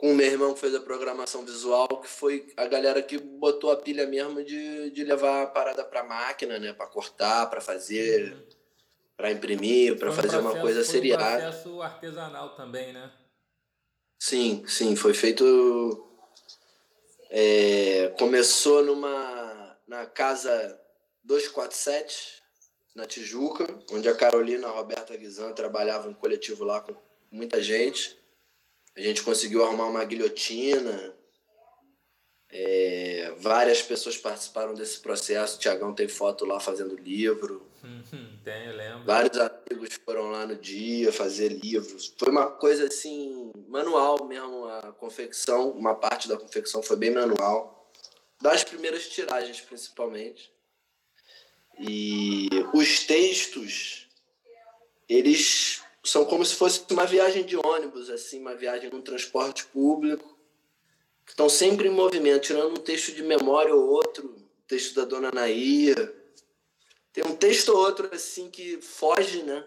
com 0.00 0.12
o 0.12 0.14
meu 0.14 0.26
irmão 0.26 0.54
que 0.54 0.60
fez 0.60 0.74
a 0.74 0.80
programação 0.80 1.44
visual, 1.44 1.86
que 2.00 2.08
foi 2.08 2.50
a 2.56 2.64
galera 2.64 3.02
que 3.02 3.18
botou 3.18 3.70
a 3.70 3.76
pilha 3.76 4.06
mesmo 4.06 4.42
de, 4.42 4.90
de 4.90 5.04
levar 5.04 5.42
a 5.42 5.46
parada 5.46 5.84
para 5.84 6.02
máquina, 6.02 6.58
né, 6.58 6.72
para 6.72 6.86
cortar, 6.86 7.50
para 7.50 7.60
fazer, 7.60 8.32
uhum. 8.32 8.46
para 9.14 9.30
imprimir, 9.30 9.98
para 9.98 10.10
fazer 10.10 10.28
processo, 10.28 10.48
uma 10.48 10.58
coisa 10.58 10.84
seriada. 10.84 11.26
Foi 11.28 11.36
um 11.36 11.50
processo 11.50 11.82
artesanal 11.82 12.56
também, 12.56 12.94
né? 12.94 13.12
Sim, 14.18 14.64
sim, 14.66 14.96
foi 14.96 15.12
feito 15.12 16.09
é, 17.30 18.08
começou 18.18 18.84
numa 18.84 19.78
na 19.86 20.04
casa 20.04 20.78
247 21.22 22.42
na 22.94 23.06
Tijuca, 23.06 23.66
onde 23.92 24.08
a 24.08 24.14
Carolina 24.16 24.66
a 24.66 24.72
Roberta 24.72 25.16
Guizan 25.16 25.52
trabalhavam 25.52 26.10
em 26.10 26.14
coletivo 26.14 26.64
lá 26.64 26.80
com 26.80 26.94
muita 27.30 27.62
gente. 27.62 28.18
A 28.96 29.00
gente 29.00 29.22
conseguiu 29.22 29.64
arrumar 29.64 29.86
uma 29.86 30.04
guilhotina. 30.04 31.14
É, 32.48 33.32
várias 33.38 33.80
pessoas 33.80 34.16
participaram 34.16 34.74
desse 34.74 34.98
processo. 34.98 35.56
O 35.56 35.60
Tiagão 35.60 35.94
tem 35.94 36.08
foto 36.08 36.44
lá 36.44 36.58
fazendo 36.58 36.96
livro. 36.96 37.69
Tem, 38.44 38.66
eu 38.66 38.76
lembro. 38.76 39.04
Vários 39.04 39.38
amigos 39.38 39.98
foram 40.04 40.30
lá 40.30 40.46
no 40.46 40.56
dia 40.56 41.12
fazer 41.12 41.48
livros. 41.48 42.14
Foi 42.18 42.30
uma 42.30 42.50
coisa 42.50 42.86
assim, 42.86 43.50
manual 43.68 44.24
mesmo 44.26 44.66
a 44.66 44.92
confecção. 44.92 45.70
Uma 45.70 45.94
parte 45.94 46.28
da 46.28 46.36
confecção 46.36 46.82
foi 46.82 46.96
bem 46.96 47.10
manual. 47.10 47.90
Das 48.40 48.64
primeiras 48.64 49.08
tiragens, 49.08 49.60
principalmente. 49.60 50.52
E 51.78 52.48
os 52.74 53.04
textos, 53.04 54.08
eles 55.08 55.82
são 56.04 56.24
como 56.24 56.44
se 56.44 56.54
fosse 56.54 56.84
uma 56.90 57.06
viagem 57.06 57.44
de 57.44 57.56
ônibus, 57.56 58.10
assim, 58.10 58.40
uma 58.40 58.54
viagem 58.54 58.90
num 58.90 59.02
transporte 59.02 59.66
público, 59.66 60.38
que 61.24 61.32
estão 61.32 61.48
sempre 61.48 61.88
em 61.88 61.90
movimento, 61.90 62.42
tirando 62.42 62.72
um 62.72 62.82
texto 62.82 63.12
de 63.12 63.22
memória 63.22 63.74
ou 63.74 63.88
outro, 63.88 64.36
texto 64.66 64.94
da 64.94 65.04
Dona 65.04 65.30
Nair. 65.32 66.19
Tem 67.12 67.24
um 67.24 67.34
texto 67.34 67.70
ou 67.70 67.78
outro, 67.78 68.08
assim, 68.12 68.50
que 68.50 68.80
foge, 68.80 69.42
né? 69.42 69.64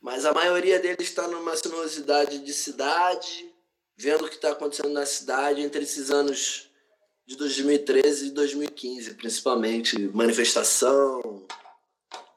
Mas 0.00 0.24
a 0.24 0.32
maioria 0.32 0.78
deles 0.78 1.08
está 1.08 1.26
numa 1.26 1.56
sinuosidade 1.56 2.38
de 2.38 2.52
cidade, 2.52 3.52
vendo 3.96 4.24
o 4.24 4.28
que 4.28 4.36
está 4.36 4.52
acontecendo 4.52 4.90
na 4.90 5.06
cidade 5.06 5.62
entre 5.62 5.82
esses 5.82 6.10
anos 6.10 6.70
de 7.26 7.36
2013 7.36 8.26
e 8.26 8.30
2015, 8.30 9.14
principalmente. 9.14 9.98
Manifestação, 10.14 11.46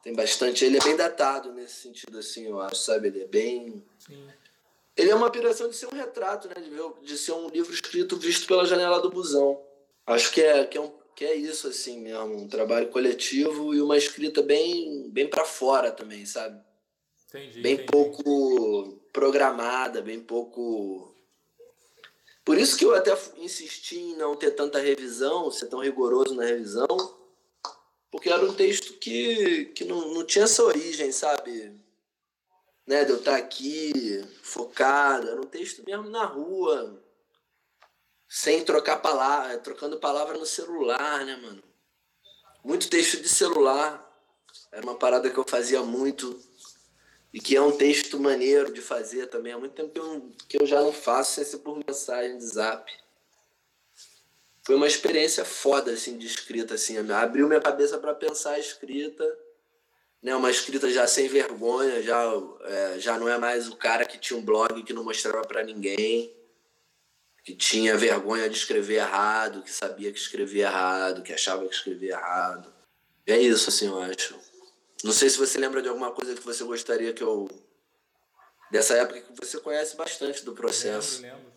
tem 0.02 0.14
bastante. 0.14 0.66
Ele 0.66 0.78
é 0.78 0.84
bem 0.84 0.96
datado 0.96 1.52
nesse 1.54 1.82
sentido, 1.82 2.18
assim, 2.18 2.48
eu 2.48 2.60
acho, 2.60 2.78
sabe? 2.78 3.10
Ele 3.10 3.22
é 3.22 3.28
bem. 3.28 3.84
Sim. 4.00 4.28
Ele 4.96 5.12
é 5.12 5.16
uma 5.16 5.30
piração 5.30 5.70
de 5.70 5.76
ser 5.76 5.88
um 5.88 5.96
retrato, 5.96 6.48
né? 6.48 6.56
De, 6.56 6.70
ver, 6.70 6.84
de 7.04 7.18
ser 7.18 7.34
um 7.34 7.50
livro 7.50 7.74
escrito 7.74 8.18
visto 8.18 8.48
pela 8.48 8.66
janela 8.66 9.00
do 9.00 9.10
busão. 9.10 9.62
Acho 10.06 10.32
que 10.32 10.42
é, 10.42 10.66
que 10.66 10.78
é, 10.78 10.82
um, 10.82 10.92
que 11.20 11.26
é 11.26 11.36
isso, 11.36 11.68
assim 11.68 12.00
mesmo. 12.00 12.38
Um 12.38 12.48
trabalho 12.48 12.88
coletivo 12.88 13.76
e 13.76 13.82
uma 13.82 13.98
escrita 13.98 14.42
bem, 14.42 15.10
bem 15.10 15.28
para 15.28 15.44
fora 15.44 15.92
também, 15.92 16.26
sabe? 16.26 16.58
Entendi, 17.28 17.62
bem 17.62 17.74
entendi. 17.74 17.92
pouco 17.92 18.98
programada, 19.12 20.02
bem 20.02 20.22
pouco. 20.22 21.14
Por 22.46 22.58
isso 22.58 22.78
que 22.78 22.86
eu 22.86 22.96
até 22.96 23.16
insisti 23.36 24.00
em 24.00 24.16
não 24.16 24.34
ter 24.34 24.52
tanta 24.52 24.80
revisão, 24.80 25.52
ser 25.52 25.68
tão 25.68 25.80
rigoroso 25.80 26.34
na 26.34 26.46
revisão 26.46 26.88
porque 28.10 28.30
era 28.30 28.44
um 28.44 28.54
texto 28.54 28.94
que, 28.94 29.66
que 29.66 29.84
não, 29.86 30.14
não 30.14 30.26
tinha 30.26 30.46
essa 30.46 30.64
origem, 30.64 31.12
sabe? 31.12 31.74
Né, 32.88 33.06
de 33.06 33.12
eu 33.12 33.18
estar 33.18 33.36
aqui, 33.36 34.24
focado. 34.42 35.30
Era 35.30 35.42
um 35.42 35.46
texto 35.46 35.84
mesmo 35.86 36.10
na 36.10 36.26
rua, 36.26 37.00
sem 38.30 38.64
trocar 38.64 38.98
palavra, 38.98 39.58
trocando 39.58 40.00
palavra 40.00 40.38
no 40.38 40.46
celular, 40.46 41.26
né, 41.26 41.36
mano? 41.36 41.64
Muito 42.64 42.90
texto 42.90 43.20
de 43.22 43.28
celular. 43.28 44.06
Era 44.72 44.84
uma 44.84 44.96
parada 44.96 45.30
que 45.30 45.38
eu 45.38 45.46
fazia 45.48 45.82
muito. 45.82 46.40
E 47.34 47.40
que 47.40 47.56
é 47.56 47.62
um 47.62 47.76
texto 47.76 48.20
maneiro 48.20 48.72
de 48.72 48.82
fazer 48.82 49.28
também. 49.28 49.52
Há 49.52 49.58
muito 49.58 49.74
tempo 49.74 49.92
que 49.92 50.00
eu, 50.00 50.32
que 50.48 50.62
eu 50.62 50.68
já 50.68 50.80
não 50.82 50.94
faço 50.94 51.34
sem 51.34 51.44
ser 51.44 51.58
por 51.60 51.82
mensagem 51.88 52.38
de 52.38 52.46
zap 52.46 52.92
foi 54.70 54.76
uma 54.76 54.86
experiência 54.86 55.44
foda 55.44 55.92
assim 55.92 56.16
de 56.16 56.28
escrita 56.28 56.76
assim 56.76 56.96
abriu 57.12 57.48
minha 57.48 57.60
cabeça 57.60 57.98
para 57.98 58.14
pensar 58.14 58.52
a 58.52 58.60
escrita 58.60 59.26
né 60.22 60.36
uma 60.36 60.52
escrita 60.52 60.88
já 60.92 61.08
sem 61.08 61.28
vergonha 61.28 62.04
já 62.04 62.24
é, 62.66 63.00
já 63.00 63.18
não 63.18 63.28
é 63.28 63.36
mais 63.40 63.68
o 63.68 63.76
cara 63.76 64.06
que 64.06 64.20
tinha 64.20 64.38
um 64.38 64.44
blog 64.44 64.84
que 64.84 64.94
não 64.94 65.04
mostrava 65.04 65.42
para 65.48 65.64
ninguém 65.64 66.32
que 67.44 67.56
tinha 67.56 67.98
vergonha 67.98 68.50
de 68.50 68.58
escrever 68.58 68.96
errado 68.96 69.64
que 69.64 69.72
sabia 69.72 70.12
que 70.12 70.20
escrevia 70.20 70.68
errado 70.68 71.24
que 71.24 71.34
achava 71.34 71.68
que 71.68 71.74
escrevia 71.74 72.12
errado 72.12 72.72
é 73.26 73.38
isso 73.38 73.70
assim 73.70 73.88
eu 73.88 74.00
acho 74.00 74.36
não 75.04 75.12
sei 75.12 75.30
se 75.30 75.38
você 75.38 75.58
lembra 75.58 75.82
de 75.82 75.88
alguma 75.88 76.12
coisa 76.12 76.36
que 76.36 76.44
você 76.44 76.64
gostaria 76.64 77.14
que 77.14 77.24
eu 77.24 77.48
dessa 78.72 78.96
época 78.96 79.22
que 79.22 79.34
você 79.40 79.60
conhece 79.60 79.96
bastante 79.96 80.44
do 80.44 80.54
processo 80.54 81.22
lembro, 81.22 81.38
lembro. 81.38 81.54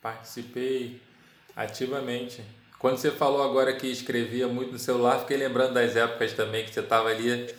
participei 0.00 1.00
ativamente. 1.56 2.42
Quando 2.78 2.98
você 2.98 3.10
falou 3.10 3.42
agora 3.42 3.74
que 3.74 3.86
escrevia 3.86 4.46
muito 4.46 4.72
no 4.72 4.78
celular, 4.78 5.20
fiquei 5.20 5.36
lembrando 5.36 5.74
das 5.74 5.96
épocas 5.96 6.32
também 6.32 6.64
que 6.64 6.74
você 6.74 6.80
estava 6.80 7.08
ali 7.08 7.54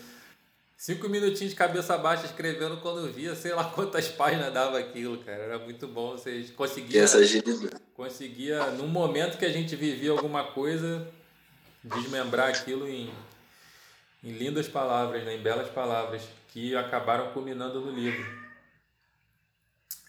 cinco 0.77 1.07
minutinhos 1.09 1.51
de 1.51 1.55
cabeça 1.55 1.97
baixa 1.97 2.25
escrevendo 2.25 2.77
quando 2.77 3.11
via, 3.11 3.35
sei 3.35 3.53
lá 3.53 3.65
quantas 3.73 4.07
páginas 4.07 4.53
dava 4.53 4.77
aquilo, 4.77 5.17
cara. 5.19 5.43
Era 5.43 5.59
muito 5.59 5.87
bom. 5.87 6.11
Você 6.11 6.43
conseguia. 6.55 7.01
Essa 7.01 7.19
agilidade. 7.19 7.81
Conseguia, 7.93 8.71
num 8.71 8.87
momento 8.87 9.37
que 9.37 9.45
a 9.45 9.51
gente 9.51 9.75
vivia 9.75 10.11
alguma 10.11 10.43
coisa, 10.43 11.07
desmembrar 11.83 12.49
aquilo 12.49 12.87
em, 12.87 13.09
em 14.23 14.31
lindas 14.31 14.67
palavras, 14.67 15.23
né? 15.23 15.35
em 15.35 15.41
belas 15.41 15.69
palavras, 15.69 16.21
que 16.49 16.75
acabaram 16.75 17.31
culminando 17.31 17.79
no 17.79 17.91
livro. 17.91 18.25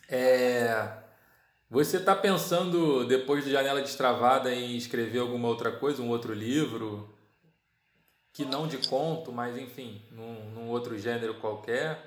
É. 0.08 0.88
Você 1.68 1.96
está 1.96 2.14
pensando, 2.14 3.04
depois 3.06 3.44
do 3.44 3.50
Janela 3.50 3.80
Destravada, 3.80 4.54
em 4.54 4.76
escrever 4.76 5.18
alguma 5.18 5.48
outra 5.48 5.72
coisa, 5.72 6.00
um 6.00 6.10
outro 6.10 6.32
livro? 6.32 7.12
Que 8.36 8.44
não 8.44 8.68
de 8.68 8.86
conto, 8.86 9.32
mas 9.32 9.56
enfim, 9.56 10.06
num, 10.10 10.50
num 10.50 10.68
outro 10.68 10.98
gênero 10.98 11.40
qualquer? 11.40 11.98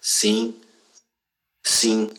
Sim, 0.00 0.60
sim. 1.62 2.12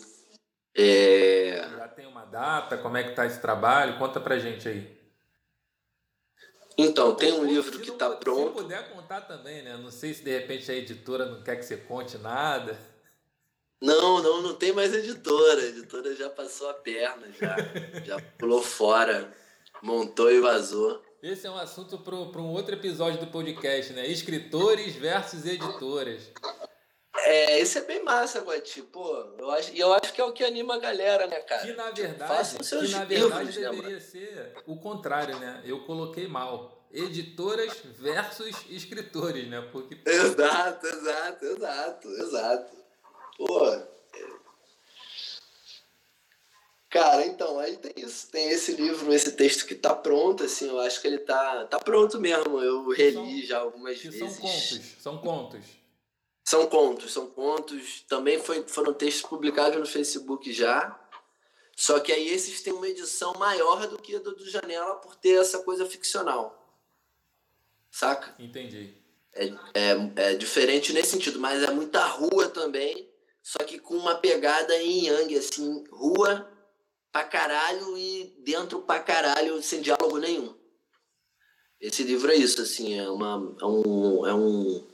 É... 0.73 1.67
Já 1.77 1.89
tem 1.89 2.05
uma 2.05 2.23
data? 2.23 2.77
Como 2.77 2.95
é 2.95 3.03
que 3.03 3.13
tá 3.13 3.25
esse 3.25 3.41
trabalho? 3.41 3.97
Conta 3.99 4.21
pra 4.21 4.39
gente 4.39 4.65
aí. 4.65 4.97
Então, 6.77 7.15
tem 7.15 7.33
um 7.33 7.43
livro 7.43 7.79
que 7.81 7.89
está 7.89 8.07
pu- 8.11 8.13
Se 8.15 8.19
pronto. 8.21 8.53
puder 8.53 8.93
contar 8.93 9.21
também, 9.21 9.63
né? 9.63 9.75
Não 9.75 9.91
sei 9.91 10.13
se 10.13 10.23
de 10.23 10.31
repente 10.31 10.71
a 10.71 10.75
editora 10.75 11.25
não 11.25 11.43
quer 11.43 11.57
que 11.57 11.63
você 11.65 11.75
conte 11.75 12.17
nada. 12.17 12.79
Não, 13.81 14.23
não, 14.23 14.41
não 14.41 14.53
tem 14.55 14.71
mais 14.71 14.93
editora. 14.93 15.59
A 15.59 15.65
editora 15.65 16.15
já 16.15 16.29
passou 16.29 16.69
a 16.69 16.73
perna, 16.75 17.27
já, 17.33 17.55
já 18.05 18.21
pulou 18.37 18.61
fora, 18.61 19.35
montou 19.81 20.31
e 20.31 20.39
vazou. 20.39 21.03
Esse 21.21 21.47
é 21.47 21.51
um 21.51 21.57
assunto 21.57 21.97
para 21.97 22.15
um 22.15 22.51
outro 22.51 22.75
episódio 22.75 23.19
do 23.19 23.27
podcast, 23.27 23.91
né? 23.93 24.05
Escritores 24.05 24.95
versus 24.95 25.45
editoras. 25.45 26.31
É, 27.17 27.59
esse 27.59 27.79
é 27.79 27.81
bem 27.81 28.03
massa, 28.03 28.41
Guati. 28.41 28.83
Pô, 28.83 29.33
eu 29.39 29.49
acho, 29.49 29.73
e 29.73 29.79
eu 29.79 29.91
acho 29.93 30.13
que 30.13 30.21
é 30.21 30.23
o 30.23 30.31
que 30.31 30.43
anima 30.43 30.75
a 30.75 30.79
galera, 30.79 31.25
né, 31.25 31.39
cara? 31.39 31.65
Que 31.65 31.73
na 31.73 31.89
verdade, 31.89 32.31
façam 32.31 32.63
seus 32.63 32.85
que 32.85 32.91
na 32.95 33.03
livros, 33.03 33.29
verdade 33.33 33.59
né, 33.59 33.69
deveria 33.69 33.99
ser 33.99 34.53
o 34.67 34.79
contrário, 34.79 35.39
né? 35.39 35.61
Eu 35.65 35.83
coloquei 35.85 36.27
mal. 36.27 36.75
Editoras 36.89 37.81
versus 37.99 38.55
escritores, 38.69 39.47
né? 39.49 39.59
Porque 39.73 39.97
Exato, 40.05 40.87
exato, 40.87 41.45
exato, 41.45 42.07
exato. 42.07 42.77
Pô. 43.37 43.96
Cara, 46.89 47.25
então, 47.25 47.59
aí 47.59 47.75
tem 47.77 47.93
isso. 47.97 48.31
Tem 48.31 48.49
esse 48.49 48.71
livro, 48.73 49.13
esse 49.13 49.33
texto 49.33 49.65
que 49.65 49.75
tá 49.75 49.93
pronto, 49.93 50.43
assim, 50.43 50.67
eu 50.67 50.79
acho 50.79 51.01
que 51.01 51.07
ele 51.07 51.19
tá, 51.19 51.65
tá 51.65 51.79
pronto 51.79 52.19
mesmo. 52.19 52.61
Eu 52.61 52.89
reli 52.89 53.45
já 53.45 53.59
algumas 53.59 54.01
vezes. 54.01 54.19
são 54.19 54.37
contos, 54.37 54.95
são 54.99 55.17
contos. 55.17 55.65
São 56.45 56.67
contos, 56.67 57.13
são 57.13 57.27
contos. 57.27 58.05
Também 58.07 58.39
foi, 58.39 58.63
foram 58.67 58.93
textos 58.93 59.29
publicados 59.29 59.77
no 59.77 59.85
Facebook 59.85 60.51
já. 60.53 60.97
Só 61.75 61.99
que 61.99 62.11
aí 62.11 62.29
esses 62.29 62.61
têm 62.61 62.73
uma 62.73 62.87
edição 62.87 63.33
maior 63.33 63.85
do 63.87 64.01
que 64.01 64.15
a 64.15 64.19
do, 64.19 64.33
do 64.33 64.49
Janela 64.49 64.95
por 64.95 65.15
ter 65.15 65.39
essa 65.39 65.59
coisa 65.59 65.85
ficcional. 65.85 66.57
Saca? 67.91 68.33
Entendi. 68.39 68.95
É, 69.33 69.45
é, 69.73 70.31
é 70.31 70.35
diferente 70.35 70.93
nesse 70.93 71.11
sentido, 71.11 71.39
mas 71.39 71.61
é 71.61 71.69
muita 71.69 72.03
rua 72.05 72.49
também, 72.49 73.07
só 73.43 73.59
que 73.59 73.77
com 73.77 73.95
uma 73.95 74.15
pegada 74.15 74.75
em 74.81 75.05
Yang, 75.05 75.37
assim, 75.37 75.83
rua 75.91 76.56
pra 77.11 77.23
caralho 77.23 77.97
e 77.97 78.35
dentro 78.39 78.81
pra 78.81 78.99
caralho, 78.99 79.61
sem 79.61 79.81
diálogo 79.81 80.17
nenhum. 80.17 80.55
Esse 81.79 82.03
livro 82.03 82.31
é 82.31 82.35
isso, 82.35 82.61
assim, 82.61 82.99
é, 82.99 83.09
uma, 83.09 83.55
é 83.61 83.65
um. 83.65 84.27
É 84.27 84.33
um 84.33 84.87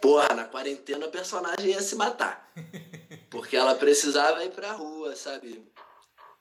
Porra, 0.00 0.34
na 0.34 0.44
quarentena 0.44 1.06
a 1.06 1.10
personagem 1.10 1.70
ia 1.70 1.80
se 1.80 1.96
matar. 1.96 2.52
Porque 3.30 3.56
ela 3.56 3.74
precisava 3.74 4.44
ir 4.44 4.52
pra 4.52 4.72
rua, 4.72 5.16
sabe? 5.16 5.66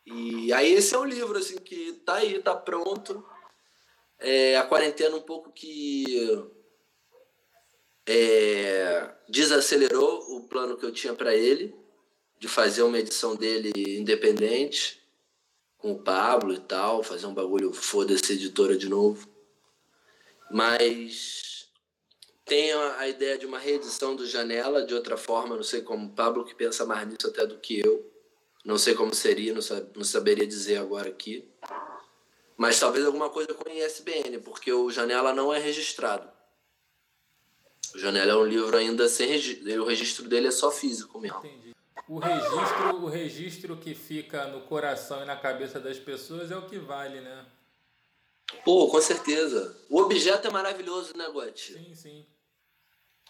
E 0.05 0.53
aí 0.53 0.74
esse 0.74 0.93
é 0.93 1.00
um 1.00 1.05
livro, 1.05 1.38
assim, 1.38 1.57
que 1.57 1.93
tá 2.05 2.15
aí, 2.15 2.39
tá 2.41 2.55
pronto. 2.55 3.25
É, 4.19 4.55
a 4.57 4.63
quarentena 4.63 5.15
um 5.15 5.21
pouco 5.21 5.51
que 5.51 6.05
é, 8.07 9.15
desacelerou 9.27 10.35
o 10.35 10.47
plano 10.47 10.77
que 10.77 10.85
eu 10.85 10.91
tinha 10.91 11.13
para 11.13 11.35
ele, 11.35 11.75
de 12.46 12.52
fazer 12.52 12.84
uma 12.84 13.00
edição 13.00 13.36
dele 13.36 13.72
independente, 13.75 15.02
com 15.80 15.94
o 15.94 16.00
Pablo 16.00 16.54
e 16.54 16.60
tal, 16.60 17.02
fazer 17.02 17.25
um 17.25 17.34
bagulho 17.34 17.74
foda-se 17.74 18.34
editora 18.34 18.78
de 18.78 18.88
novo. 18.88 19.28
Mas 20.52 21.68
tem 22.46 22.72
a, 22.72 23.00
a 23.00 23.10
ideia 23.10 23.36
de 23.36 23.48
uma 23.48 23.58
reedição 23.58 24.16
do 24.16 24.27
Janela 24.27 24.86
de 24.86 24.94
outra 24.94 25.18
forma, 25.18 25.55
não 25.55 25.64
sei 25.64 25.81
como, 25.81 26.12
Pablo 26.14 26.46
que 26.46 26.53
pensa 26.53 26.86
mais 26.86 27.08
nisso 27.08 27.27
até 27.27 27.48
do 27.48 27.58
que 27.58 27.79
eu. 27.79 28.12
Não 28.64 28.77
sei 28.77 28.94
como 28.94 29.14
seria, 29.14 29.51
não, 29.53 29.62
sab- 29.62 29.90
não 29.96 30.03
saberia 30.03 30.46
dizer 30.46 30.77
agora 30.77 31.10
aqui. 31.10 31.50
Mas 32.55 32.79
talvez 32.79 33.03
alguma 33.05 33.29
coisa 33.31 33.55
com 33.55 33.68
ISBN, 33.68 34.38
porque 34.40 34.72
o 34.72 34.92
Janela 34.92 35.34
não 35.34 35.51
é 35.51 35.58
registrado. 35.58 36.29
O 37.96 37.98
Janela 37.98 38.34
é 38.34 38.36
um 38.36 38.46
livro 38.46 38.77
ainda 38.77 39.10
sem 39.10 39.27
registro. 39.27 39.81
O 39.84 39.86
registro 39.88 40.27
dele 40.29 40.48
é 40.48 40.51
só 40.51 40.70
físico 40.70 41.20
mesmo. 41.20 41.40
Entendi. 41.40 41.65
O 42.07 42.20
registro, 42.20 42.96
o 43.03 43.07
registro 43.07 43.77
que 43.77 43.96
fica 43.96 44.46
no 44.48 44.61
coração 44.61 45.24
e 45.24 45.25
na 45.25 45.35
cabeça 45.35 45.79
das 45.79 45.98
pessoas 45.98 46.51
é 46.51 46.57
o 46.57 46.68
que 46.68 46.77
vale, 46.77 47.20
né? 47.20 47.46
Pô, 48.63 48.87
com 48.89 49.01
certeza. 49.01 49.75
O 49.89 50.00
objeto 50.00 50.48
é 50.48 50.51
maravilhoso, 50.51 51.18
né, 51.18 51.27
Gotti? 51.29 51.74
Sim, 51.74 51.96
sim. 51.96 52.25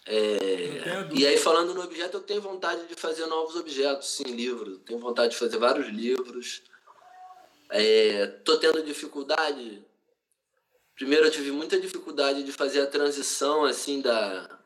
É, 0.06 1.08
E 1.14 1.26
aí, 1.26 1.38
falando 1.38 1.74
no 1.74 1.82
objeto, 1.82 2.18
eu 2.18 2.22
tenho 2.22 2.42
vontade 2.42 2.86
de 2.86 2.96
fazer 2.96 3.26
novos 3.26 3.56
objetos, 3.56 4.10
sim, 4.10 4.24
livros. 4.24 4.80
Tenho 4.86 5.00
vontade 5.00 5.32
de 5.34 5.40
fazer 5.40 5.58
vários 5.58 5.88
livros. 5.88 6.62
É, 7.70 8.28
tô 8.28 8.58
tendo 8.58 8.84
dificuldade. 8.84 9.84
Primeiro, 10.96 11.26
eu 11.26 11.32
tive 11.32 11.52
muita 11.52 11.80
dificuldade 11.80 12.44
de 12.44 12.52
fazer 12.52 12.82
a 12.82 12.88
transição, 12.88 13.64
assim, 13.64 14.02
da. 14.02 14.60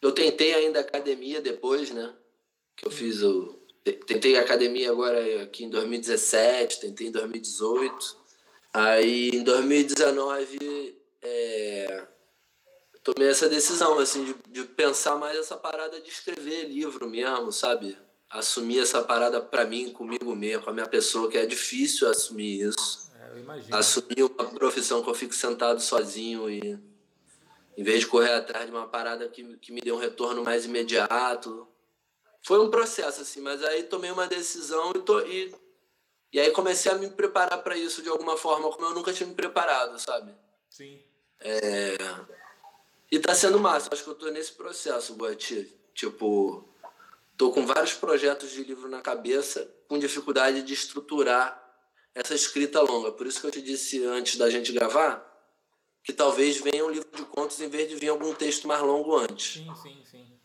Eu 0.00 0.12
tentei 0.12 0.54
ainda 0.54 0.80
academia 0.80 1.40
depois, 1.40 1.90
né? 1.90 2.12
Que 2.76 2.86
eu 2.86 2.90
fiz 2.90 3.22
o. 3.22 3.58
te- 3.84 3.92
Tentei 3.92 4.36
academia 4.38 4.90
agora 4.90 5.42
aqui 5.42 5.64
em 5.64 5.70
2017, 5.70 6.80
tentei 6.80 7.08
em 7.08 7.10
2018. 7.12 8.16
Aí, 8.72 9.28
em 9.34 9.42
2019, 9.42 10.96
é, 11.20 12.06
tomei 13.04 13.28
essa 13.28 13.48
decisão, 13.48 13.98
assim, 13.98 14.24
de, 14.24 14.34
de 14.48 14.64
pensar 14.68 15.16
mais 15.16 15.36
essa 15.36 15.56
parada 15.56 16.00
de 16.00 16.08
escrever 16.08 16.68
livro 16.68 17.08
mesmo, 17.08 17.52
sabe? 17.52 17.96
Assumir 18.30 18.78
essa 18.80 19.02
parada 19.02 19.40
pra 19.42 19.66
mim, 19.66 19.92
comigo 19.92 20.34
mesmo, 20.34 20.62
com 20.64 20.70
a 20.70 20.72
minha 20.72 20.86
pessoa, 20.88 21.30
que 21.30 21.36
é 21.36 21.44
difícil 21.44 22.08
assumir 22.08 22.62
isso. 22.66 23.10
É, 23.20 23.30
eu 23.32 23.38
imagino. 23.40 23.76
Assumir 23.76 24.22
uma 24.22 24.46
profissão 24.50 25.02
que 25.02 25.10
eu 25.10 25.14
fico 25.14 25.34
sentado 25.34 25.80
sozinho 25.82 26.48
e 26.48 26.78
em 27.76 27.82
vez 27.84 28.00
de 28.00 28.06
correr 28.06 28.32
atrás 28.32 28.64
de 28.64 28.72
uma 28.72 28.88
parada 28.88 29.28
que, 29.28 29.44
que 29.58 29.70
me 29.70 29.82
dê 29.82 29.92
um 29.92 29.98
retorno 29.98 30.42
mais 30.42 30.64
imediato. 30.64 31.68
Foi 32.44 32.58
um 32.58 32.70
processo, 32.70 33.22
assim, 33.22 33.40
mas 33.40 33.62
aí 33.62 33.84
tomei 33.84 34.10
uma 34.10 34.26
decisão 34.26 34.92
e, 34.96 35.00
tô, 35.00 35.20
e, 35.20 35.54
e 36.32 36.40
aí 36.40 36.50
comecei 36.50 36.90
a 36.90 36.96
me 36.96 37.08
preparar 37.08 37.62
pra 37.62 37.76
isso 37.76 38.02
de 38.02 38.08
alguma 38.08 38.36
forma, 38.36 38.70
como 38.70 38.86
eu 38.86 38.94
nunca 38.94 39.12
tinha 39.12 39.28
me 39.28 39.34
preparado, 39.34 39.98
sabe? 40.00 40.34
Sim. 40.68 41.00
E 43.10 43.18
tá 43.18 43.34
sendo 43.34 43.60
massa, 43.60 43.90
acho 43.92 44.02
que 44.02 44.10
eu 44.10 44.14
tô 44.14 44.30
nesse 44.30 44.52
processo, 44.52 45.14
Boati. 45.14 45.70
Tipo, 45.94 46.66
tô 47.36 47.52
com 47.52 47.66
vários 47.66 47.92
projetos 47.92 48.50
de 48.50 48.64
livro 48.64 48.88
na 48.88 49.02
cabeça, 49.02 49.70
com 49.86 49.98
dificuldade 49.98 50.62
de 50.62 50.72
estruturar 50.72 51.60
essa 52.14 52.34
escrita 52.34 52.80
longa. 52.80 53.12
Por 53.12 53.26
isso 53.26 53.40
que 53.40 53.46
eu 53.46 53.50
te 53.50 53.62
disse 53.62 54.02
antes 54.04 54.36
da 54.36 54.48
gente 54.48 54.72
gravar, 54.72 55.28
que 56.02 56.12
talvez 56.12 56.56
venha 56.56 56.84
um 56.84 56.90
livro 56.90 57.08
de 57.14 57.24
contos 57.26 57.60
em 57.60 57.68
vez 57.68 57.88
de 57.88 57.96
vir 57.96 58.08
algum 58.08 58.34
texto 58.34 58.66
mais 58.66 58.80
longo 58.80 59.14
antes. 59.16 59.60
Sim, 59.60 59.74
sim, 59.74 60.04
sim. 60.10 60.41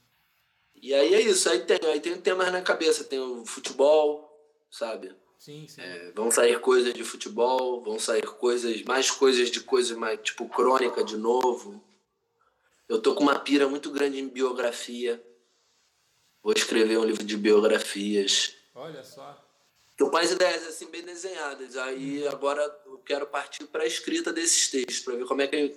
E 0.82 0.94
aí 0.94 1.13
é 1.13 1.22
isso, 1.22 1.50
aí 1.50 1.60
tem, 1.60 1.80
aí 1.90 2.00
tem 2.00 2.20
temas 2.20 2.52
na 2.52 2.62
cabeça, 2.62 3.04
tem 3.04 3.20
o 3.20 3.46
futebol, 3.46 4.28
sabe? 4.70 5.16
Sim, 5.38 5.68
sim. 5.68 5.82
É, 5.82 6.12
vão 6.12 6.30
sair 6.30 6.60
coisas 6.60 6.94
de 6.94 7.04
futebol, 7.04 7.82
vão 7.82 8.00
sair 8.00 8.26
coisas, 8.26 8.82
mais 8.84 9.10
coisas 9.10 9.50
de 9.50 9.62
coisas 9.62 9.96
mais, 9.98 10.20
tipo, 10.22 10.48
crônica 10.50 11.04
de 11.04 11.18
novo. 11.18 11.82
Eu 12.88 13.02
tô 13.02 13.16
com 13.16 13.24
uma 13.24 13.40
pira 13.40 13.68
muito 13.68 13.92
grande 13.92 14.20
em 14.20 14.28
biografia. 14.28 15.24
Vou 16.42 16.54
escrever 16.54 16.98
um 16.98 17.04
livro 17.04 17.24
de 17.24 17.36
biografias. 17.36 18.56
Olha 18.74 19.04
só. 19.04 19.44
Tô 19.98 20.10
com 20.10 20.18
as 20.18 20.32
ideias 20.32 20.66
assim 20.68 20.90
bem 20.90 21.02
desenhadas. 21.02 21.76
Aí 21.76 22.26
agora 22.28 22.62
eu 22.86 23.00
quero 23.00 23.26
partir 23.28 23.66
para 23.66 23.84
a 23.84 23.88
escrita 23.88 24.32
desses 24.32 24.70
textos, 24.70 25.00
para 25.00 25.16
ver 25.16 25.26
como 25.26 25.42
é 25.42 25.48
que 25.48 25.76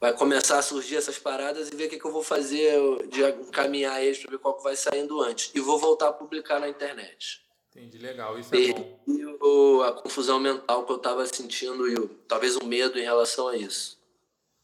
vai 0.00 0.12
começar 0.12 0.58
a 0.58 0.62
surgir 0.62 0.96
essas 0.96 1.18
paradas 1.18 1.68
e 1.68 1.76
ver 1.76 1.86
o 1.86 1.90
que, 1.90 1.98
que 1.98 2.04
eu 2.04 2.12
vou 2.12 2.22
fazer 2.22 2.78
de 3.08 3.22
encaminhar 3.24 4.02
eles 4.02 4.18
para 4.18 4.30
ver 4.30 4.38
qual 4.38 4.56
que 4.56 4.62
vai 4.62 4.76
saindo 4.76 5.20
antes. 5.22 5.50
E 5.54 5.60
vou 5.60 5.78
voltar 5.78 6.08
a 6.08 6.12
publicar 6.12 6.60
na 6.60 6.68
internet. 6.68 7.40
Entendi, 7.70 7.98
legal. 7.98 8.38
Isso 8.38 8.54
é 8.54 8.72
bom. 8.72 9.00
O- 9.40 9.82
a 9.82 9.92
confusão 9.92 10.40
mental 10.40 10.84
que 10.86 10.92
eu 10.92 10.96
estava 10.96 11.26
sentindo 11.26 11.88
e 11.88 11.94
o- 11.94 12.08
talvez 12.26 12.56
um 12.56 12.66
medo 12.66 12.98
em 12.98 13.02
relação 13.02 13.48
a 13.48 13.56
isso. 13.56 13.98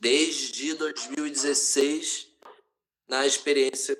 Desde 0.01 0.75
2016, 0.75 2.29
na 3.09 3.27
experiência 3.27 3.97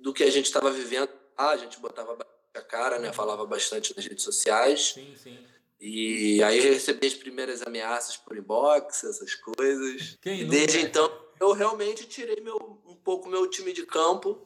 do 0.00 0.12
que 0.14 0.24
a 0.24 0.30
gente 0.30 0.46
estava 0.46 0.70
vivendo, 0.70 1.10
ah, 1.36 1.50
a 1.50 1.56
gente 1.56 1.78
botava 1.78 2.16
a 2.54 2.60
cara, 2.62 2.98
né? 2.98 3.12
Falava 3.12 3.44
bastante 3.46 3.94
nas 3.94 4.04
redes 4.06 4.24
sociais. 4.24 4.92
Sim, 4.94 5.14
sim. 5.16 5.38
E 5.80 6.42
aí 6.42 6.58
eu 6.58 6.72
recebi 6.72 7.06
as 7.06 7.14
primeiras 7.14 7.62
ameaças 7.62 8.16
por 8.16 8.36
inbox, 8.36 9.04
essas 9.04 9.34
coisas. 9.34 10.18
Quem 10.20 10.40
e 10.40 10.44
nunca? 10.44 10.56
desde 10.56 10.80
então 10.80 11.10
eu 11.40 11.52
realmente 11.52 12.06
tirei 12.06 12.40
meu, 12.40 12.56
um 12.84 12.96
pouco 12.96 13.28
meu 13.28 13.48
time 13.48 13.72
de 13.72 13.86
campo, 13.86 14.44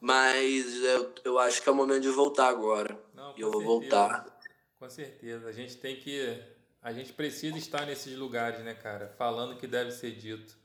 mas 0.00 0.74
eu, 0.84 1.12
eu 1.24 1.38
acho 1.38 1.60
que 1.62 1.68
é 1.68 1.72
o 1.72 1.74
momento 1.74 2.02
de 2.02 2.08
voltar 2.10 2.48
agora. 2.48 2.98
Não, 3.14 3.36
E 3.36 3.40
eu 3.40 3.50
vou 3.50 3.60
certeza. 3.80 3.98
voltar. 3.98 4.40
Com 4.78 4.88
certeza. 4.88 5.48
A 5.48 5.52
gente 5.52 5.76
tem 5.76 5.96
que. 5.96 6.42
A 6.82 6.92
gente 6.92 7.12
precisa 7.12 7.58
estar 7.58 7.84
nesses 7.84 8.16
lugares, 8.16 8.60
né, 8.64 8.72
cara? 8.72 9.12
Falando 9.18 9.52
o 9.52 9.56
que 9.58 9.66
deve 9.66 9.90
ser 9.90 10.12
dito. 10.12 10.56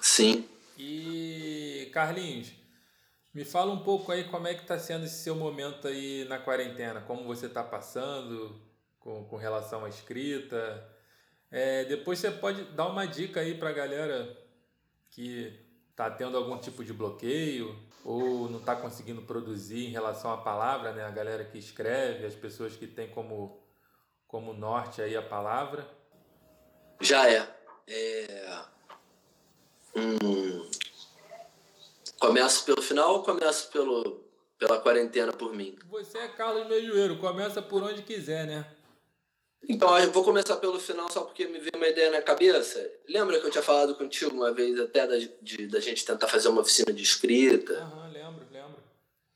Sim. 0.00 0.48
E, 0.78 1.88
Carlinhos, 1.92 2.48
Me 3.32 3.44
fala 3.44 3.70
um 3.70 3.82
pouco 3.84 4.10
aí 4.10 4.24
como 4.24 4.46
é 4.48 4.54
que 4.54 4.62
está 4.62 4.78
sendo 4.78 5.04
esse 5.04 5.22
seu 5.22 5.34
momento 5.36 5.86
aí 5.86 6.24
na 6.24 6.38
quarentena, 6.38 7.02
como 7.02 7.24
você 7.24 7.46
está 7.46 7.62
passando 7.62 8.58
com, 9.06 9.24
com 9.24 9.36
relação 9.36 9.84
à 9.84 9.88
escrita. 9.88 10.84
É, 11.48 11.84
depois 11.84 12.18
você 12.18 12.28
pode 12.28 12.64
dar 12.72 12.88
uma 12.88 13.06
dica 13.06 13.38
aí 13.38 13.56
para 13.56 13.68
a 13.68 13.72
galera 13.72 14.36
que 15.10 15.64
está 15.92 16.10
tendo 16.10 16.36
algum 16.36 16.58
tipo 16.58 16.84
de 16.84 16.92
bloqueio 16.92 17.78
ou 18.04 18.50
não 18.50 18.58
está 18.58 18.74
conseguindo 18.74 19.22
produzir 19.22 19.86
em 19.86 19.90
relação 19.90 20.32
à 20.32 20.38
palavra, 20.38 20.92
né? 20.92 21.04
A 21.04 21.10
galera 21.10 21.44
que 21.44 21.56
escreve, 21.56 22.26
as 22.26 22.34
pessoas 22.34 22.74
que 22.74 22.86
têm 22.86 23.08
como, 23.08 23.62
como 24.26 24.52
norte 24.52 25.00
aí 25.00 25.16
a 25.16 25.22
palavra. 25.22 25.88
Já 27.00 27.30
é. 27.30 27.48
é... 27.86 28.58
Hum, 29.94 30.68
Começo 32.18 32.64
pelo 32.64 32.82
final 32.82 33.14
ou 33.14 33.22
começo 33.22 33.70
pelo, 33.70 34.24
pela 34.58 34.80
quarentena 34.80 35.32
por 35.32 35.54
mim? 35.54 35.78
Você 35.90 36.18
é 36.18 36.28
Carlos 36.28 36.66
Meioeiro, 36.66 37.18
começa 37.18 37.62
por 37.62 37.82
onde 37.82 38.02
quiser, 38.02 38.46
né? 38.46 38.75
Então, 39.68 39.98
eu 39.98 40.12
vou 40.12 40.24
começar 40.24 40.56
pelo 40.56 40.78
final 40.78 41.10
só 41.10 41.22
porque 41.22 41.46
me 41.46 41.58
veio 41.58 41.72
uma 41.76 41.88
ideia 41.88 42.10
na 42.10 42.22
cabeça. 42.22 42.88
Lembra 43.08 43.40
que 43.40 43.46
eu 43.46 43.50
tinha 43.50 43.62
falado 43.62 43.94
contigo 43.96 44.34
uma 44.34 44.52
vez 44.52 44.78
até 44.78 45.06
da, 45.06 45.16
de, 45.42 45.66
da 45.66 45.80
gente 45.80 46.04
tentar 46.04 46.28
fazer 46.28 46.48
uma 46.48 46.60
oficina 46.60 46.92
de 46.92 47.02
escrita? 47.02 47.74
Aham, 47.74 48.10
lembro, 48.12 48.46
lembro. 48.52 48.76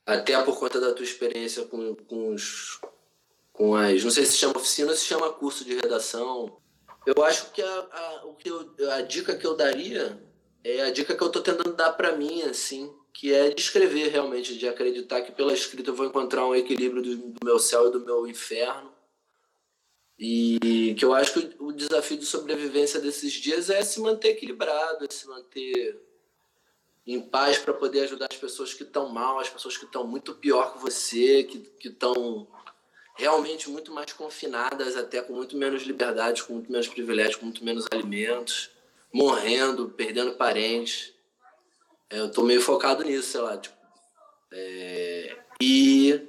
Até 0.06 0.40
por 0.42 0.59
conta 0.59 0.80
da 0.80 0.94
tua 0.94 1.04
experiência 1.04 1.64
com, 1.64 1.96
com 1.96 2.33
os. 2.33 2.80
com 3.52 3.74
as. 3.74 4.04
Não 4.04 4.11
sei 4.11 4.24
se 4.24 4.37
chama 4.37 4.56
oficina 4.56 4.90
ou 4.90 4.96
se 4.96 5.04
chama 5.04 5.33
curso 5.33 5.64
de 5.64 5.74
redação. 5.74 6.61
Eu 7.06 7.24
acho 7.24 7.50
que 7.50 7.62
a, 7.62 7.88
a, 7.90 8.26
o 8.26 8.35
que 8.35 8.48
eu, 8.48 8.74
a 8.92 9.00
dica 9.00 9.37
que 9.37 9.46
eu 9.46 9.56
daria 9.56 10.20
é 10.62 10.83
a 10.83 10.90
dica 10.90 11.14
que 11.14 11.22
eu 11.22 11.28
estou 11.28 11.42
tentando 11.42 11.72
dar 11.72 11.92
para 11.92 12.14
mim, 12.14 12.42
assim, 12.42 12.92
que 13.12 13.33
é 13.33 13.50
de 13.50 13.61
escrever 13.61 14.11
realmente, 14.11 14.56
de 14.56 14.68
acreditar 14.68 15.22
que 15.22 15.33
pela 15.33 15.52
escrita 15.52 15.90
eu 15.90 15.94
vou 15.94 16.06
encontrar 16.06 16.46
um 16.46 16.54
equilíbrio 16.54 17.02
do, 17.02 17.16
do 17.16 17.44
meu 17.44 17.59
céu 17.59 17.88
e 17.88 17.92
do 17.92 18.00
meu 18.00 18.26
inferno. 18.26 18.92
E 20.20 20.94
que 20.98 21.04
eu 21.04 21.14
acho 21.14 21.33
que 21.33 21.56
o 21.59 21.72
desafio 21.72 22.18
de 22.18 22.26
sobrevivência 22.26 23.00
desses 23.00 23.33
dias 23.33 23.70
é 23.70 23.83
se 23.83 24.00
manter 24.00 24.33
equilibrado, 24.33 25.06
é 25.06 25.09
se 25.11 25.26
manter 25.26 25.98
em 27.06 27.20
paz 27.20 27.56
para 27.56 27.72
poder 27.72 28.02
ajudar 28.02 28.28
as 28.30 28.37
pessoas 28.37 28.74
que 28.74 28.83
estão 28.83 29.09
mal, 29.09 29.38
as 29.38 29.48
pessoas 29.48 29.78
que 29.78 29.87
estão 29.87 30.06
muito 30.06 30.35
pior 30.35 30.74
que 30.74 30.78
você, 30.78 31.44
que 31.44 31.88
estão 31.88 32.46
realmente 33.16 33.70
muito 33.70 33.92
mais 33.92 34.12
confinadas, 34.12 34.94
até 34.94 35.22
com 35.22 35.33
muito 35.33 35.56
menos 35.56 35.85
liberdade, 35.85 36.44
com 36.44 36.52
muito 36.52 36.70
menos 36.70 36.87
privilégios, 36.87 37.37
com 37.37 37.46
muito 37.46 37.64
menos 37.64 37.87
alimentos 37.90 38.70
morrendo, 39.12 39.88
perdendo 39.88 40.35
parentes. 40.35 41.12
É, 42.09 42.20
eu 42.20 42.30
tô 42.30 42.42
meio 42.42 42.61
focado 42.61 43.04
nisso, 43.04 43.30
sei 43.30 43.40
lá. 43.40 43.56
Tipo, 43.56 43.76
é, 44.52 45.37
e 45.61 46.28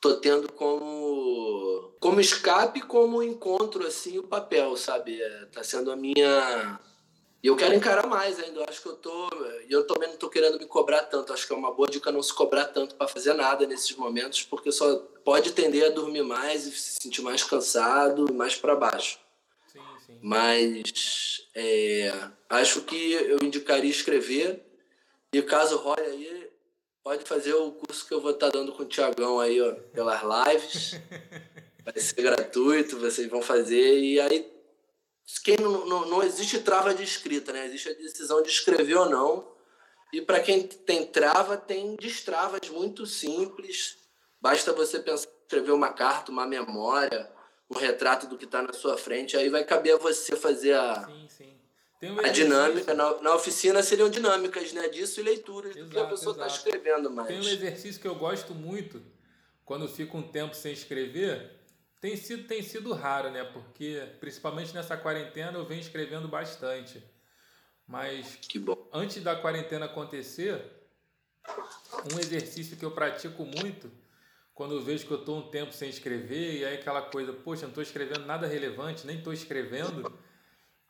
tô 0.00 0.14
tendo 0.16 0.50
como, 0.52 1.65
como 2.06 2.20
escape, 2.20 2.80
como 2.82 3.20
encontro, 3.20 3.84
assim, 3.84 4.16
o 4.16 4.22
papel, 4.22 4.76
sabe? 4.76 5.20
É, 5.20 5.46
tá 5.46 5.64
sendo 5.64 5.90
a 5.90 5.96
minha... 5.96 6.78
E 7.42 7.48
eu 7.48 7.56
quero 7.56 7.74
encarar 7.74 8.06
mais 8.06 8.38
ainda. 8.38 8.60
Eu 8.60 8.66
acho 8.68 8.80
que 8.80 8.88
eu 8.88 8.96
tô... 8.96 9.28
Eu 9.68 9.84
também 9.88 10.08
não 10.10 10.16
tô 10.16 10.30
querendo 10.30 10.56
me 10.56 10.66
cobrar 10.66 11.02
tanto. 11.02 11.32
Acho 11.32 11.44
que 11.44 11.52
é 11.52 11.56
uma 11.56 11.74
boa 11.74 11.88
dica 11.88 12.12
não 12.12 12.22
se 12.22 12.32
cobrar 12.32 12.66
tanto 12.66 12.94
para 12.94 13.08
fazer 13.08 13.34
nada 13.34 13.66
nesses 13.66 13.96
momentos, 13.96 14.44
porque 14.44 14.70
só 14.70 14.96
pode 15.24 15.50
tender 15.50 15.84
a 15.84 15.90
dormir 15.90 16.22
mais 16.22 16.64
e 16.64 16.70
se 16.70 17.00
sentir 17.02 17.22
mais 17.22 17.42
cansado, 17.42 18.32
mais 18.32 18.54
para 18.54 18.76
baixo. 18.76 19.18
Sim, 19.66 19.80
sim. 20.06 20.18
Mas 20.22 21.48
é, 21.56 22.12
acho 22.48 22.82
que 22.82 23.12
eu 23.14 23.38
indicaria 23.42 23.90
escrever. 23.90 24.64
E 25.32 25.42
caso 25.42 25.76
role 25.76 26.02
aí, 26.02 26.50
pode 27.02 27.24
fazer 27.24 27.54
o 27.54 27.72
curso 27.72 28.06
que 28.06 28.14
eu 28.14 28.20
vou 28.20 28.30
estar 28.30 28.50
dando 28.50 28.72
com 28.72 28.84
o 28.84 28.86
Tiagão 28.86 29.40
aí, 29.40 29.60
ó, 29.60 29.74
pelas 29.92 30.22
lives. 30.22 30.92
Vai 31.86 32.02
ser 32.02 32.20
gratuito, 32.20 32.98
vocês 32.98 33.30
vão 33.30 33.40
fazer. 33.40 34.00
E 34.00 34.20
aí, 34.20 34.52
quem 35.44 35.56
não, 35.56 35.86
não, 35.86 36.08
não 36.08 36.22
existe 36.22 36.58
trava 36.58 36.92
de 36.92 37.04
escrita, 37.04 37.52
né? 37.52 37.66
Existe 37.66 37.90
a 37.90 37.94
decisão 37.94 38.42
de 38.42 38.48
escrever 38.48 38.96
ou 38.96 39.08
não. 39.08 39.54
E 40.12 40.20
para 40.20 40.40
quem 40.40 40.66
tem 40.66 41.06
trava, 41.06 41.56
tem 41.56 41.94
destravas 41.94 42.68
muito 42.68 43.06
simples. 43.06 43.98
Basta 44.40 44.72
você 44.72 44.98
pensar, 44.98 45.28
escrever 45.42 45.70
uma 45.70 45.92
carta, 45.92 46.32
uma 46.32 46.44
memória, 46.44 47.30
um 47.70 47.78
retrato 47.78 48.26
do 48.26 48.36
que 48.36 48.46
está 48.46 48.62
na 48.62 48.72
sua 48.72 48.98
frente, 48.98 49.36
aí 49.36 49.48
vai 49.48 49.64
caber 49.64 49.94
a 49.94 49.98
você 49.98 50.34
fazer 50.34 50.74
a, 50.74 51.06
sim, 51.06 51.28
sim. 51.28 51.56
Um 52.02 52.18
a 52.20 52.28
dinâmica. 52.28 52.94
Na, 52.94 53.20
na, 53.22 53.34
oficina 53.34 53.82
seriam 53.82 54.10
dinâmicas 54.10 54.72
né, 54.72 54.88
disso 54.88 55.20
e 55.20 55.22
leituras 55.22 55.70
exato, 55.70 55.86
do 55.86 55.90
que 55.92 55.98
a 55.98 56.06
pessoa 56.06 56.32
está 56.32 56.46
escrevendo 56.46 57.10
mais. 57.10 57.28
Tem 57.28 57.38
um 57.38 57.48
exercício 57.48 58.00
que 58.00 58.08
eu 58.08 58.14
gosto 58.14 58.54
muito, 58.54 59.02
quando 59.64 59.88
fico 59.88 60.18
um 60.18 60.22
tempo 60.22 60.54
sem 60.54 60.72
escrever, 60.72 61.55
tem 62.00 62.16
sido, 62.16 62.46
tem 62.46 62.62
sido 62.62 62.92
raro, 62.92 63.30
né? 63.30 63.44
Porque, 63.44 64.06
principalmente 64.20 64.74
nessa 64.74 64.96
quarentena, 64.96 65.58
eu 65.58 65.64
venho 65.64 65.80
escrevendo 65.80 66.28
bastante. 66.28 67.02
Mas, 67.86 68.38
antes 68.92 69.22
da 69.22 69.36
quarentena 69.36 69.86
acontecer, 69.86 70.60
um 72.12 72.18
exercício 72.18 72.76
que 72.76 72.84
eu 72.84 72.90
pratico 72.90 73.44
muito 73.44 73.90
quando 74.56 74.74
eu 74.74 74.82
vejo 74.82 75.06
que 75.06 75.12
eu 75.12 75.18
estou 75.18 75.38
um 75.38 75.50
tempo 75.50 75.70
sem 75.70 75.90
escrever, 75.90 76.60
e 76.60 76.64
aí 76.64 76.76
aquela 76.76 77.02
coisa, 77.02 77.30
poxa, 77.30 77.62
não 77.62 77.68
estou 77.68 77.82
escrevendo 77.82 78.24
nada 78.24 78.46
relevante, 78.46 79.06
nem 79.06 79.18
estou 79.18 79.30
escrevendo, 79.30 80.10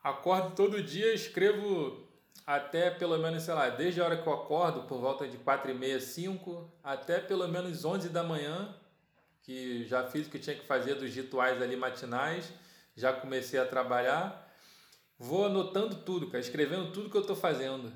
acordo 0.01 0.55
todo 0.55 0.81
dia, 0.81 1.13
escrevo 1.13 2.07
até 2.45 2.89
pelo 2.89 3.17
menos, 3.17 3.43
sei 3.43 3.53
lá, 3.53 3.67
desde 3.67 3.99
a 3.99 4.05
hora 4.05 4.15
que 4.15 4.25
eu 4.25 4.33
acordo, 4.33 4.83
por 4.83 5.01
volta 5.01 5.27
de 5.27 5.37
4 5.37 5.69
e 5.69 5.73
meia, 5.73 5.99
5, 5.99 6.71
até 6.81 7.19
pelo 7.19 7.45
menos 7.49 7.83
11 7.83 8.07
da 8.07 8.23
manhã, 8.23 8.73
que 9.47 9.85
já 9.85 10.03
fiz 10.03 10.27
o 10.27 10.29
que 10.29 10.37
tinha 10.37 10.57
que 10.57 10.65
fazer 10.65 10.95
dos 10.95 11.15
rituais 11.15 11.61
ali 11.61 11.77
matinais, 11.77 12.51
já 12.93 13.13
comecei 13.13 13.57
a 13.57 13.65
trabalhar, 13.65 14.53
vou 15.17 15.45
anotando 15.45 15.95
tudo, 15.95 16.27
cara, 16.27 16.41
escrevendo 16.41 16.91
tudo 16.91 17.09
que 17.09 17.15
eu 17.15 17.21
estou 17.21 17.35
fazendo. 17.35 17.89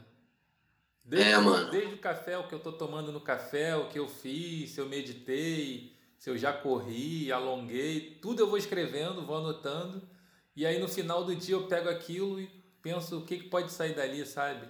Desde, 1.04 1.30
é, 1.30 1.38
mano. 1.38 1.70
Desde 1.70 1.96
o 1.96 1.98
café, 1.98 2.38
o 2.38 2.48
que 2.48 2.56
eu 2.56 2.60
tô 2.60 2.72
tomando 2.72 3.12
no 3.12 3.20
café, 3.20 3.76
o 3.76 3.90
que 3.90 4.00
eu 4.00 4.08
fiz, 4.08 4.70
se 4.70 4.80
eu 4.80 4.88
meditei, 4.88 5.94
se 6.18 6.30
eu 6.30 6.38
já 6.38 6.54
corri, 6.54 7.30
alonguei, 7.34 8.18
tudo 8.22 8.44
eu 8.44 8.48
vou 8.48 8.58
escrevendo, 8.58 9.26
vou 9.26 9.36
anotando. 9.36 10.08
E 10.56 10.66
aí 10.66 10.80
no 10.80 10.88
final 10.88 11.26
do 11.26 11.36
dia 11.36 11.56
eu 11.56 11.68
pego 11.68 11.90
aquilo 11.90 12.40
e 12.40 12.48
penso 12.82 13.18
o 13.18 13.26
que, 13.26 13.40
que 13.40 13.50
pode 13.50 13.74
sair 13.74 13.94
dali, 13.94 14.26
sabe? 14.26 14.66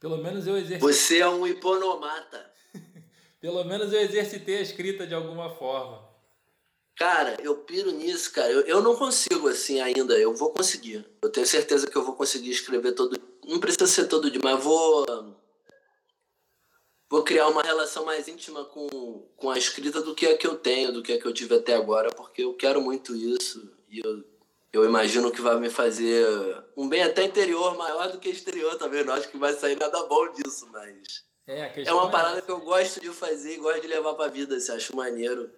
Pelo 0.00 0.16
menos 0.16 0.46
eu 0.46 0.56
exercitei. 0.56 0.92
Você 0.92 1.18
é 1.18 1.28
um 1.28 1.46
hiponomata. 1.46 2.50
Pelo 3.38 3.62
menos 3.64 3.92
eu 3.92 4.00
exercitei 4.00 4.56
a 4.56 4.62
escrita 4.62 5.06
de 5.06 5.14
alguma 5.14 5.50
forma. 5.50 6.11
Cara, 6.96 7.36
eu 7.42 7.56
piro 7.56 7.90
nisso, 7.90 8.32
cara. 8.32 8.50
Eu, 8.50 8.60
eu 8.62 8.82
não 8.82 8.94
consigo 8.96 9.48
assim 9.48 9.80
ainda. 9.80 10.18
Eu 10.18 10.34
vou 10.34 10.50
conseguir. 10.50 11.04
Eu 11.22 11.30
tenho 11.30 11.46
certeza 11.46 11.86
que 11.86 11.96
eu 11.96 12.04
vou 12.04 12.14
conseguir 12.14 12.50
escrever 12.50 12.92
todo. 12.92 13.18
Não 13.44 13.58
precisa 13.58 13.86
ser 13.86 14.06
todo 14.06 14.30
dia, 14.30 14.40
mas 14.42 14.62
vou 14.62 15.06
vou 17.12 17.22
criar 17.22 17.46
uma 17.48 17.62
relação 17.62 18.06
mais 18.06 18.26
íntima 18.26 18.64
com, 18.64 18.88
com 19.36 19.50
a 19.50 19.58
escrita 19.58 20.00
do 20.00 20.14
que 20.14 20.26
a 20.26 20.38
que 20.38 20.46
eu 20.46 20.56
tenho, 20.56 20.92
do 20.92 21.02
que 21.02 21.12
a 21.12 21.20
que 21.20 21.26
eu 21.26 21.34
tive 21.34 21.54
até 21.54 21.74
agora, 21.74 22.08
porque 22.08 22.42
eu 22.42 22.54
quero 22.54 22.80
muito 22.80 23.14
isso 23.14 23.70
e 23.90 24.00
eu, 24.02 24.24
eu 24.72 24.84
imagino 24.86 25.30
que 25.30 25.42
vai 25.42 25.60
me 25.60 25.68
fazer 25.68 26.26
um 26.74 26.88
bem 26.88 27.02
até 27.02 27.22
interior 27.24 27.76
maior 27.76 28.10
do 28.10 28.18
que 28.18 28.30
exterior 28.30 28.78
também. 28.78 29.04
Não 29.04 29.12
acho 29.12 29.28
que 29.28 29.36
vai 29.36 29.52
sair 29.52 29.78
nada 29.78 30.02
bom 30.04 30.32
disso, 30.32 30.66
mas 30.72 31.22
é, 31.46 31.82
é 31.84 31.92
uma 31.92 32.10
parada 32.10 32.40
que 32.40 32.50
eu 32.50 32.60
gosto 32.60 32.98
de 32.98 33.10
fazer 33.10 33.56
e 33.56 33.58
gosto 33.58 33.82
de 33.82 33.88
levar 33.88 34.14
pra 34.14 34.28
vida, 34.28 34.58
se 34.58 34.72
acho 34.72 34.96
maneiro. 34.96 35.50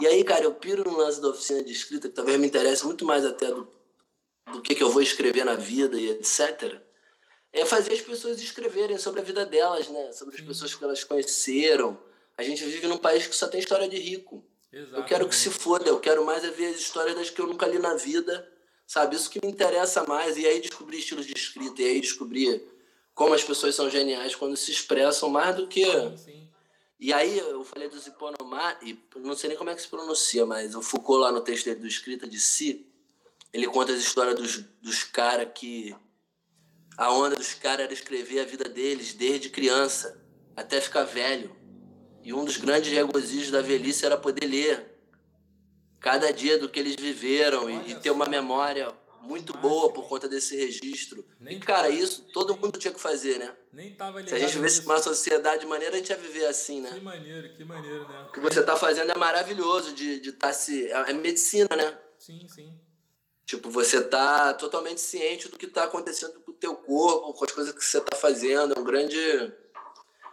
E 0.00 0.06
aí, 0.06 0.24
cara, 0.24 0.44
eu 0.44 0.54
piro 0.54 0.88
no 0.88 0.96
lance 0.96 1.20
da 1.20 1.28
oficina 1.28 1.62
de 1.62 1.72
escrita, 1.72 2.08
que 2.08 2.14
talvez 2.14 2.38
me 2.38 2.46
interesse 2.46 2.84
muito 2.84 3.04
mais 3.04 3.24
até 3.24 3.46
do, 3.46 3.68
do 4.52 4.62
que, 4.62 4.74
que 4.74 4.82
eu 4.82 4.90
vou 4.90 5.02
escrever 5.02 5.44
na 5.44 5.54
vida 5.54 5.98
e 5.98 6.10
etc 6.10 6.82
é 7.52 7.66
fazer 7.66 7.92
as 7.92 8.00
pessoas 8.00 8.40
escreverem 8.40 8.96
sobre 8.96 9.20
a 9.20 9.24
vida 9.24 9.44
delas, 9.44 9.88
né? 9.88 10.10
Sobre 10.12 10.34
as 10.34 10.40
pessoas 10.40 10.74
que 10.74 10.82
elas 10.82 11.04
conheceram. 11.04 11.98
A 12.36 12.42
gente 12.42 12.64
vive 12.64 12.86
num 12.86 12.96
país 12.96 13.26
que 13.26 13.36
só 13.36 13.46
tem 13.46 13.60
história 13.60 13.88
de 13.88 13.98
rico. 13.98 14.42
Exatamente. 14.72 14.98
Eu 14.98 15.04
quero 15.04 15.28
que 15.28 15.36
se 15.36 15.50
foda, 15.50 15.86
eu 15.86 16.00
quero 16.00 16.24
mais 16.24 16.42
é 16.42 16.50
ver 16.50 16.68
as 16.68 16.80
histórias 16.80 17.14
das 17.14 17.28
que 17.28 17.38
eu 17.38 17.46
nunca 17.46 17.66
li 17.66 17.78
na 17.78 17.94
vida, 17.94 18.50
sabe? 18.86 19.16
Isso 19.16 19.28
que 19.28 19.38
me 19.44 19.52
interessa 19.52 20.02
mais. 20.04 20.38
E 20.38 20.46
aí 20.46 20.60
descobrir 20.60 20.98
estilos 20.98 21.26
de 21.26 21.34
escrita, 21.36 21.82
e 21.82 21.84
aí 21.84 22.00
descobrir 22.00 22.64
como 23.14 23.34
as 23.34 23.44
pessoas 23.44 23.74
são 23.74 23.90
geniais 23.90 24.34
quando 24.34 24.56
se 24.56 24.70
expressam 24.70 25.28
mais 25.28 25.54
do 25.54 25.66
que. 25.68 25.84
Sim, 25.84 26.16
sim. 26.16 26.41
E 27.02 27.12
aí 27.12 27.36
eu 27.36 27.64
falei 27.64 27.88
dos 27.88 28.06
hiponomá, 28.06 28.78
e 28.80 28.96
não 29.16 29.34
sei 29.34 29.48
nem 29.48 29.58
como 29.58 29.68
é 29.70 29.74
que 29.74 29.82
se 29.82 29.88
pronuncia, 29.88 30.46
mas 30.46 30.76
o 30.76 30.80
Foucault 30.80 31.20
lá 31.20 31.32
no 31.32 31.40
texto 31.40 31.64
dele 31.64 31.80
do 31.80 31.86
Escrita 31.88 32.28
de 32.28 32.38
Si, 32.38 32.86
ele 33.52 33.66
conta 33.66 33.92
as 33.92 33.98
histórias 33.98 34.36
dos, 34.36 34.58
dos 34.80 35.02
caras 35.02 35.48
que 35.52 35.96
a 36.96 37.12
onda 37.12 37.34
dos 37.34 37.54
caras 37.54 37.86
era 37.86 37.92
escrever 37.92 38.38
a 38.38 38.44
vida 38.44 38.68
deles 38.68 39.14
desde 39.14 39.50
criança 39.50 40.16
até 40.54 40.80
ficar 40.80 41.02
velho. 41.02 41.56
E 42.22 42.32
um 42.32 42.44
dos 42.44 42.56
grandes 42.56 42.92
regozijos 42.92 43.50
da 43.50 43.60
velhice 43.60 44.06
era 44.06 44.16
poder 44.16 44.46
ler 44.46 44.96
cada 45.98 46.32
dia 46.32 46.56
do 46.56 46.68
que 46.68 46.78
eles 46.78 46.94
viveram 46.94 47.68
e, 47.68 47.90
e, 47.90 47.94
ter 47.96 48.12
uma 48.12 48.26
memória 48.26 48.94
muito 49.22 49.56
boa 49.58 49.92
por 49.92 50.08
conta 50.08 50.28
desse 50.28 50.56
registro. 50.56 51.24
Nem 51.40 51.56
e, 51.56 51.60
cara, 51.60 51.82
tava- 51.84 51.94
isso 51.94 52.22
todo 52.32 52.56
mundo 52.56 52.78
tinha 52.78 52.92
que 52.92 53.00
fazer, 53.00 53.38
né? 53.38 53.54
Nem 53.72 53.94
tava 53.94 54.18
Se 54.18 54.24
ligado. 54.26 54.36
a 54.36 54.40
gente 54.40 54.54
vivesse 54.56 54.80
uma 54.84 55.00
sociedade 55.00 55.64
maneira, 55.66 55.94
a 55.94 55.98
gente 55.98 56.10
ia 56.10 56.16
viver 56.16 56.46
assim, 56.46 56.82
Que 56.82 56.90
né? 56.94 57.00
maneiro, 57.00 57.54
que 57.54 57.64
maneiro, 57.64 58.08
né? 58.08 58.26
O 58.28 58.32
que 58.32 58.40
você 58.40 58.62
tá 58.62 58.76
fazendo 58.76 59.10
é 59.12 59.16
maravilhoso 59.16 59.94
de 59.94 60.14
estar 60.14 60.22
de 60.24 60.32
tá 60.32 60.52
se. 60.52 60.86
É 60.90 61.10
é 61.10 61.12
medicina, 61.12 61.68
né? 61.76 61.98
Sim, 62.18 62.46
sim. 62.48 62.78
Tipo, 63.46 63.70
você 63.70 64.02
tá 64.02 64.54
totalmente 64.54 65.00
ciente 65.00 65.48
do 65.48 65.58
que 65.58 65.66
tá 65.66 65.84
acontecendo 65.84 66.40
com 66.40 66.52
o 66.52 66.54
teu 66.54 66.74
corpo, 66.76 67.32
com 67.34 67.44
as 67.44 67.52
coisas 67.52 67.72
que 67.74 67.84
você 67.84 68.00
tá 68.00 68.16
fazendo. 68.16 68.74
É 68.74 68.78
um 68.78 68.84
grande. 68.84 69.18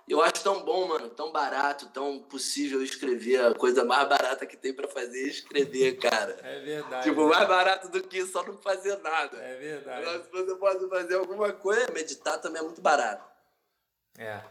Eu 0.09 0.23
acho 0.23 0.41
tão 0.41 0.65
bom, 0.65 0.87
mano, 0.87 1.07
tão 1.09 1.31
barato, 1.31 1.85
tão 1.89 2.17
possível 2.23 2.81
escrever. 2.81 3.45
A 3.45 3.53
coisa 3.53 3.85
mais 3.85 4.09
barata 4.09 4.43
que 4.43 4.57
tem 4.57 4.73
pra 4.73 4.87
fazer 4.87 5.19
é 5.19 5.27
escrever, 5.27 5.99
cara. 5.99 6.35
É 6.41 6.59
verdade. 6.61 7.03
Tipo, 7.07 7.29
né? 7.29 7.35
mais 7.35 7.47
barato 7.47 7.89
do 7.89 8.01
que 8.01 8.25
só 8.25 8.43
não 8.43 8.57
fazer 8.57 8.97
nada. 9.03 9.37
É 9.37 9.55
verdade. 9.57 10.01
Agora, 10.01 10.23
se 10.23 10.31
você 10.31 10.55
pode 10.55 10.89
fazer 10.89 11.13
alguma 11.13 11.53
coisa, 11.53 11.91
meditar 11.91 12.41
também 12.41 12.59
é 12.59 12.65
muito 12.65 12.81
barato. 12.81 13.23
É. 14.17 14.41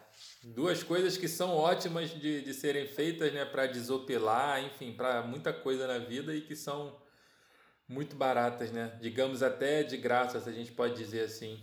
Duas 0.44 0.84
coisas 0.84 1.16
que 1.16 1.26
são 1.26 1.56
ótimas 1.56 2.10
de, 2.10 2.40
de 2.40 2.54
serem 2.54 2.86
feitas, 2.86 3.32
né, 3.32 3.44
para 3.44 3.66
desopilar, 3.66 4.62
enfim, 4.62 4.92
para 4.92 5.22
muita 5.22 5.52
coisa 5.52 5.88
na 5.88 5.98
vida 5.98 6.32
e 6.36 6.40
que 6.40 6.54
são 6.54 7.02
muito 7.88 8.14
baratas, 8.14 8.70
né? 8.70 8.96
Digamos 9.00 9.42
até 9.42 9.82
de 9.82 9.96
graça, 9.96 10.40
se 10.40 10.48
a 10.48 10.52
gente 10.52 10.70
pode 10.70 10.94
dizer 10.94 11.22
assim. 11.24 11.60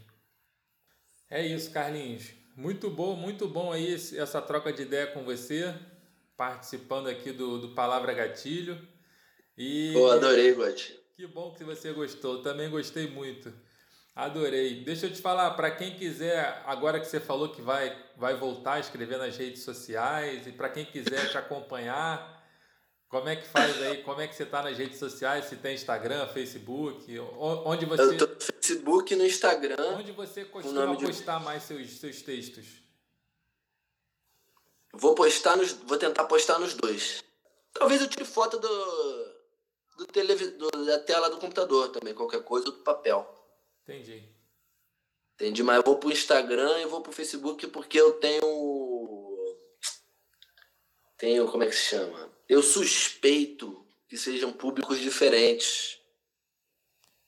É 1.29 1.45
isso, 1.45 1.71
Carlinhos. 1.71 2.44
Muito 2.55 2.89
bom, 2.89 3.17
muito 3.17 3.49
bom 3.49 3.73
aí 3.73 3.93
essa 3.93 4.41
troca 4.41 4.71
de 4.71 4.83
ideia 4.83 5.07
com 5.07 5.25
você, 5.25 5.75
participando 6.37 7.07
aqui 7.07 7.33
do, 7.33 7.59
do 7.59 7.69
Palavra 7.75 8.13
Gatilho. 8.13 8.79
E 9.57 9.91
Pô, 9.93 10.09
adorei, 10.09 10.53
Gotti. 10.53 10.97
que 11.17 11.27
bom 11.27 11.53
que 11.53 11.65
você 11.65 11.91
gostou. 11.91 12.41
Também 12.41 12.69
gostei 12.69 13.07
muito. 13.07 13.51
Adorei. 14.15 14.85
Deixa 14.85 15.07
eu 15.07 15.11
te 15.11 15.21
falar, 15.21 15.51
para 15.51 15.69
quem 15.69 15.95
quiser, 15.95 16.63
agora 16.65 17.01
que 17.01 17.07
você 17.07 17.19
falou 17.19 17.49
que 17.49 17.61
vai, 17.61 17.93
vai 18.15 18.35
voltar 18.37 18.75
a 18.75 18.79
escrever 18.79 19.17
nas 19.17 19.35
redes 19.35 19.63
sociais, 19.63 20.47
e 20.47 20.53
para 20.53 20.69
quem 20.69 20.85
quiser 20.85 21.29
te 21.29 21.37
acompanhar, 21.37 22.34
como 23.09 23.29
é 23.29 23.35
que 23.35 23.47
faz 23.47 23.81
aí? 23.81 24.03
Como 24.03 24.19
é 24.21 24.27
que 24.27 24.35
você 24.35 24.43
está 24.43 24.61
nas 24.63 24.77
redes 24.77 24.99
sociais? 24.99 25.45
Se 25.45 25.55
tem 25.57 25.75
Instagram, 25.75 26.27
Facebook? 26.27 27.17
Onde 27.19 27.85
Eu 27.85 27.89
você, 27.89 28.17
tô 28.17 28.25
no 28.27 28.39
Facebook 28.41 29.13
e 29.13 29.15
no 29.15 29.25
Instagram. 29.25 29.95
onde 29.97 30.11
você 30.11 30.43
costuma 30.45 30.95
de- 30.95 31.05
postar 31.05 31.39
mais 31.39 31.63
seus, 31.63 31.91
seus 31.99 32.21
textos? 32.21 32.65
Vou 34.93 35.13
postar 35.15 35.55
nos. 35.57 35.73
Vou 35.73 35.97
tentar 35.97 36.25
postar 36.25 36.57
nos 36.59 36.73
dois. 36.73 37.23
Talvez 37.73 38.01
eu 38.01 38.07
tire 38.09 38.25
foto 38.25 38.57
do. 38.59 39.35
do 39.97 40.05
televi, 40.07 40.47
do- 40.51 40.69
da 40.85 40.99
tela 40.99 41.29
do 41.29 41.37
computador 41.37 41.89
também, 41.89 42.13
qualquer 42.13 42.43
coisa, 42.43 42.67
ou 42.67 42.71
do 42.73 42.79
papel. 42.83 43.25
Entendi. 43.83 44.27
Entendi? 45.35 45.63
Mas 45.63 45.77
eu 45.77 45.83
vou 45.83 45.97
pro 45.97 46.11
Instagram 46.11 46.79
e 46.81 46.85
vou 46.85 47.01
pro 47.01 47.11
Facebook 47.11 47.67
porque 47.67 47.99
eu 47.99 48.13
tenho. 48.19 48.41
Tenho. 51.17 51.49
Como 51.51 51.63
é 51.63 51.67
que 51.67 51.75
se 51.75 51.89
chama? 51.89 52.33
Eu 52.47 52.61
suspeito 52.61 53.85
que 54.07 54.17
sejam 54.17 54.53
públicos 54.53 54.99
diferentes. 54.99 55.99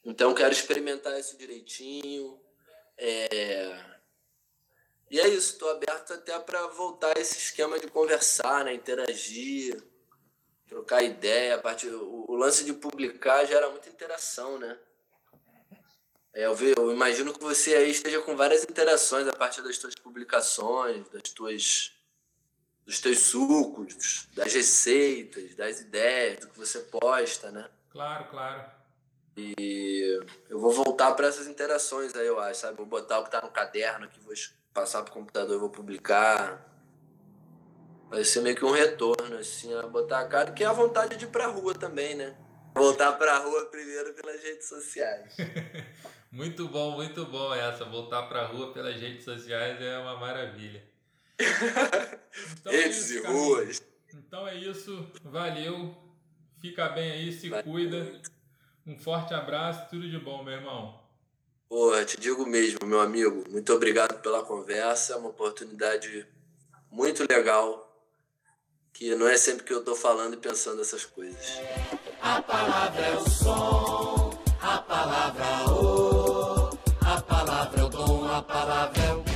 Então 0.03 0.33
quero 0.33 0.53
experimentar 0.53 1.19
isso 1.19 1.37
direitinho. 1.37 2.39
É... 2.97 3.97
E 5.09 5.19
é 5.19 5.27
isso, 5.27 5.53
estou 5.53 5.69
aberto 5.69 6.13
até 6.13 6.37
para 6.37 6.67
voltar 6.67 7.17
esse 7.17 7.37
esquema 7.37 7.79
de 7.79 7.87
conversar, 7.87 8.65
né? 8.65 8.73
interagir, 8.73 9.81
trocar 10.67 11.01
ideia. 11.01 11.55
A 11.55 11.59
parte, 11.59 11.87
o, 11.87 12.35
lance 12.35 12.63
de 12.63 12.73
publicar 12.73 13.45
gera 13.45 13.69
muita 13.69 13.89
interação, 13.89 14.59
né? 14.59 14.77
É, 16.33 16.45
eu, 16.45 16.53
ve- 16.53 16.75
eu 16.77 16.91
imagino 16.91 17.33
que 17.33 17.39
você 17.41 17.75
aí 17.75 17.89
esteja 17.89 18.21
com 18.21 18.35
várias 18.35 18.63
interações 18.63 19.27
a 19.27 19.33
partir 19.33 19.61
das 19.63 19.77
tuas 19.77 19.95
publicações, 19.95 21.07
das 21.09 21.31
tuas, 21.33 21.93
dos 22.87 23.01
teus 23.01 23.19
sucos, 23.19 24.29
das 24.33 24.53
receitas, 24.53 25.53
das 25.55 25.81
ideias, 25.81 26.39
do 26.39 26.47
que 26.47 26.57
você 26.57 26.79
posta, 26.79 27.51
né? 27.51 27.69
Claro, 27.91 28.29
claro. 28.29 28.63
E 29.35 30.21
eu 30.49 30.57
vou 30.57 30.71
voltar 30.71 31.13
para 31.13 31.27
essas 31.27 31.47
interações 31.47 32.15
aí, 32.15 32.25
eu 32.25 32.39
acho, 32.39 32.61
sabe? 32.61 32.77
Vou 32.77 32.85
botar 32.85 33.19
o 33.19 33.25
que 33.25 33.31
tá 33.31 33.41
no 33.41 33.51
caderno 33.51 34.05
aqui, 34.05 34.21
vou 34.21 34.33
passar 34.73 35.03
pro 35.03 35.13
computador 35.13 35.57
e 35.57 35.59
vou 35.59 35.69
publicar. 35.69 36.65
Vai 38.09 38.23
ser 38.23 38.39
meio 38.39 38.55
que 38.55 38.63
um 38.63 38.71
retorno, 38.71 39.37
assim, 39.37 39.73
a 39.73 39.81
botar 39.85 40.21
a 40.21 40.27
cara, 40.27 40.53
que 40.53 40.63
é 40.63 40.67
a 40.67 40.71
vontade 40.71 41.17
de 41.17 41.25
ir 41.25 41.27
pra 41.27 41.47
rua 41.47 41.75
também, 41.75 42.15
né? 42.15 42.37
Voltar 42.73 43.11
pra 43.13 43.39
rua 43.39 43.65
primeiro 43.65 44.13
pelas 44.13 44.41
redes 44.41 44.69
sociais. 44.69 45.35
Muito 46.31 46.67
bom, 46.67 46.91
muito 46.91 47.25
bom 47.25 47.53
essa. 47.55 47.85
Voltar 47.85 48.23
para 48.23 48.41
a 48.41 48.45
rua 48.45 48.73
pelas 48.73 48.99
redes 48.99 49.23
sociais 49.23 49.81
é 49.81 49.97
uma 49.97 50.17
maravilha. 50.17 50.83
Então 51.39 52.71
é 52.71 52.87
isso, 52.87 53.13
e 53.13 53.19
ruas. 53.19 53.81
Então 54.13 54.47
é 54.47 54.55
isso, 54.55 55.11
valeu. 55.23 55.95
Fica 56.59 56.89
bem 56.89 57.11
aí, 57.11 57.31
se 57.31 57.49
Valeu 57.49 57.63
cuida. 57.63 58.21
Um 58.85 58.97
forte 58.97 59.33
abraço, 59.33 59.89
tudo 59.89 60.09
de 60.09 60.17
bom, 60.17 60.43
meu 60.43 60.53
irmão. 60.53 60.99
Porra, 61.69 62.05
te 62.05 62.19
digo 62.19 62.45
mesmo, 62.45 62.85
meu 62.85 63.01
amigo. 63.01 63.43
Muito 63.49 63.73
obrigado 63.73 64.21
pela 64.21 64.43
conversa. 64.43 65.13
É 65.13 65.15
uma 65.17 65.29
oportunidade 65.29 66.25
muito 66.89 67.25
legal. 67.29 67.85
Que 68.93 69.13
não 69.13 69.27
é 69.27 69.37
sempre 69.37 69.63
que 69.63 69.73
eu 69.73 69.83
tô 69.83 69.95
falando 69.95 70.33
e 70.33 70.37
pensando 70.37 70.81
essas 70.81 71.05
coisas. 71.05 71.59
A 72.21 72.41
palavra 72.41 73.01
é 73.05 73.15
o 73.15 73.29
som, 73.29 74.43
a 74.59 74.77
palavra 74.79 75.45
o, 75.69 76.69
a 77.05 77.21
palavra 77.21 77.79
é 77.79 77.83
o 77.83 77.89
dom, 77.89 78.27
a 78.27 78.41
palavra 78.41 79.03
é 79.03 79.26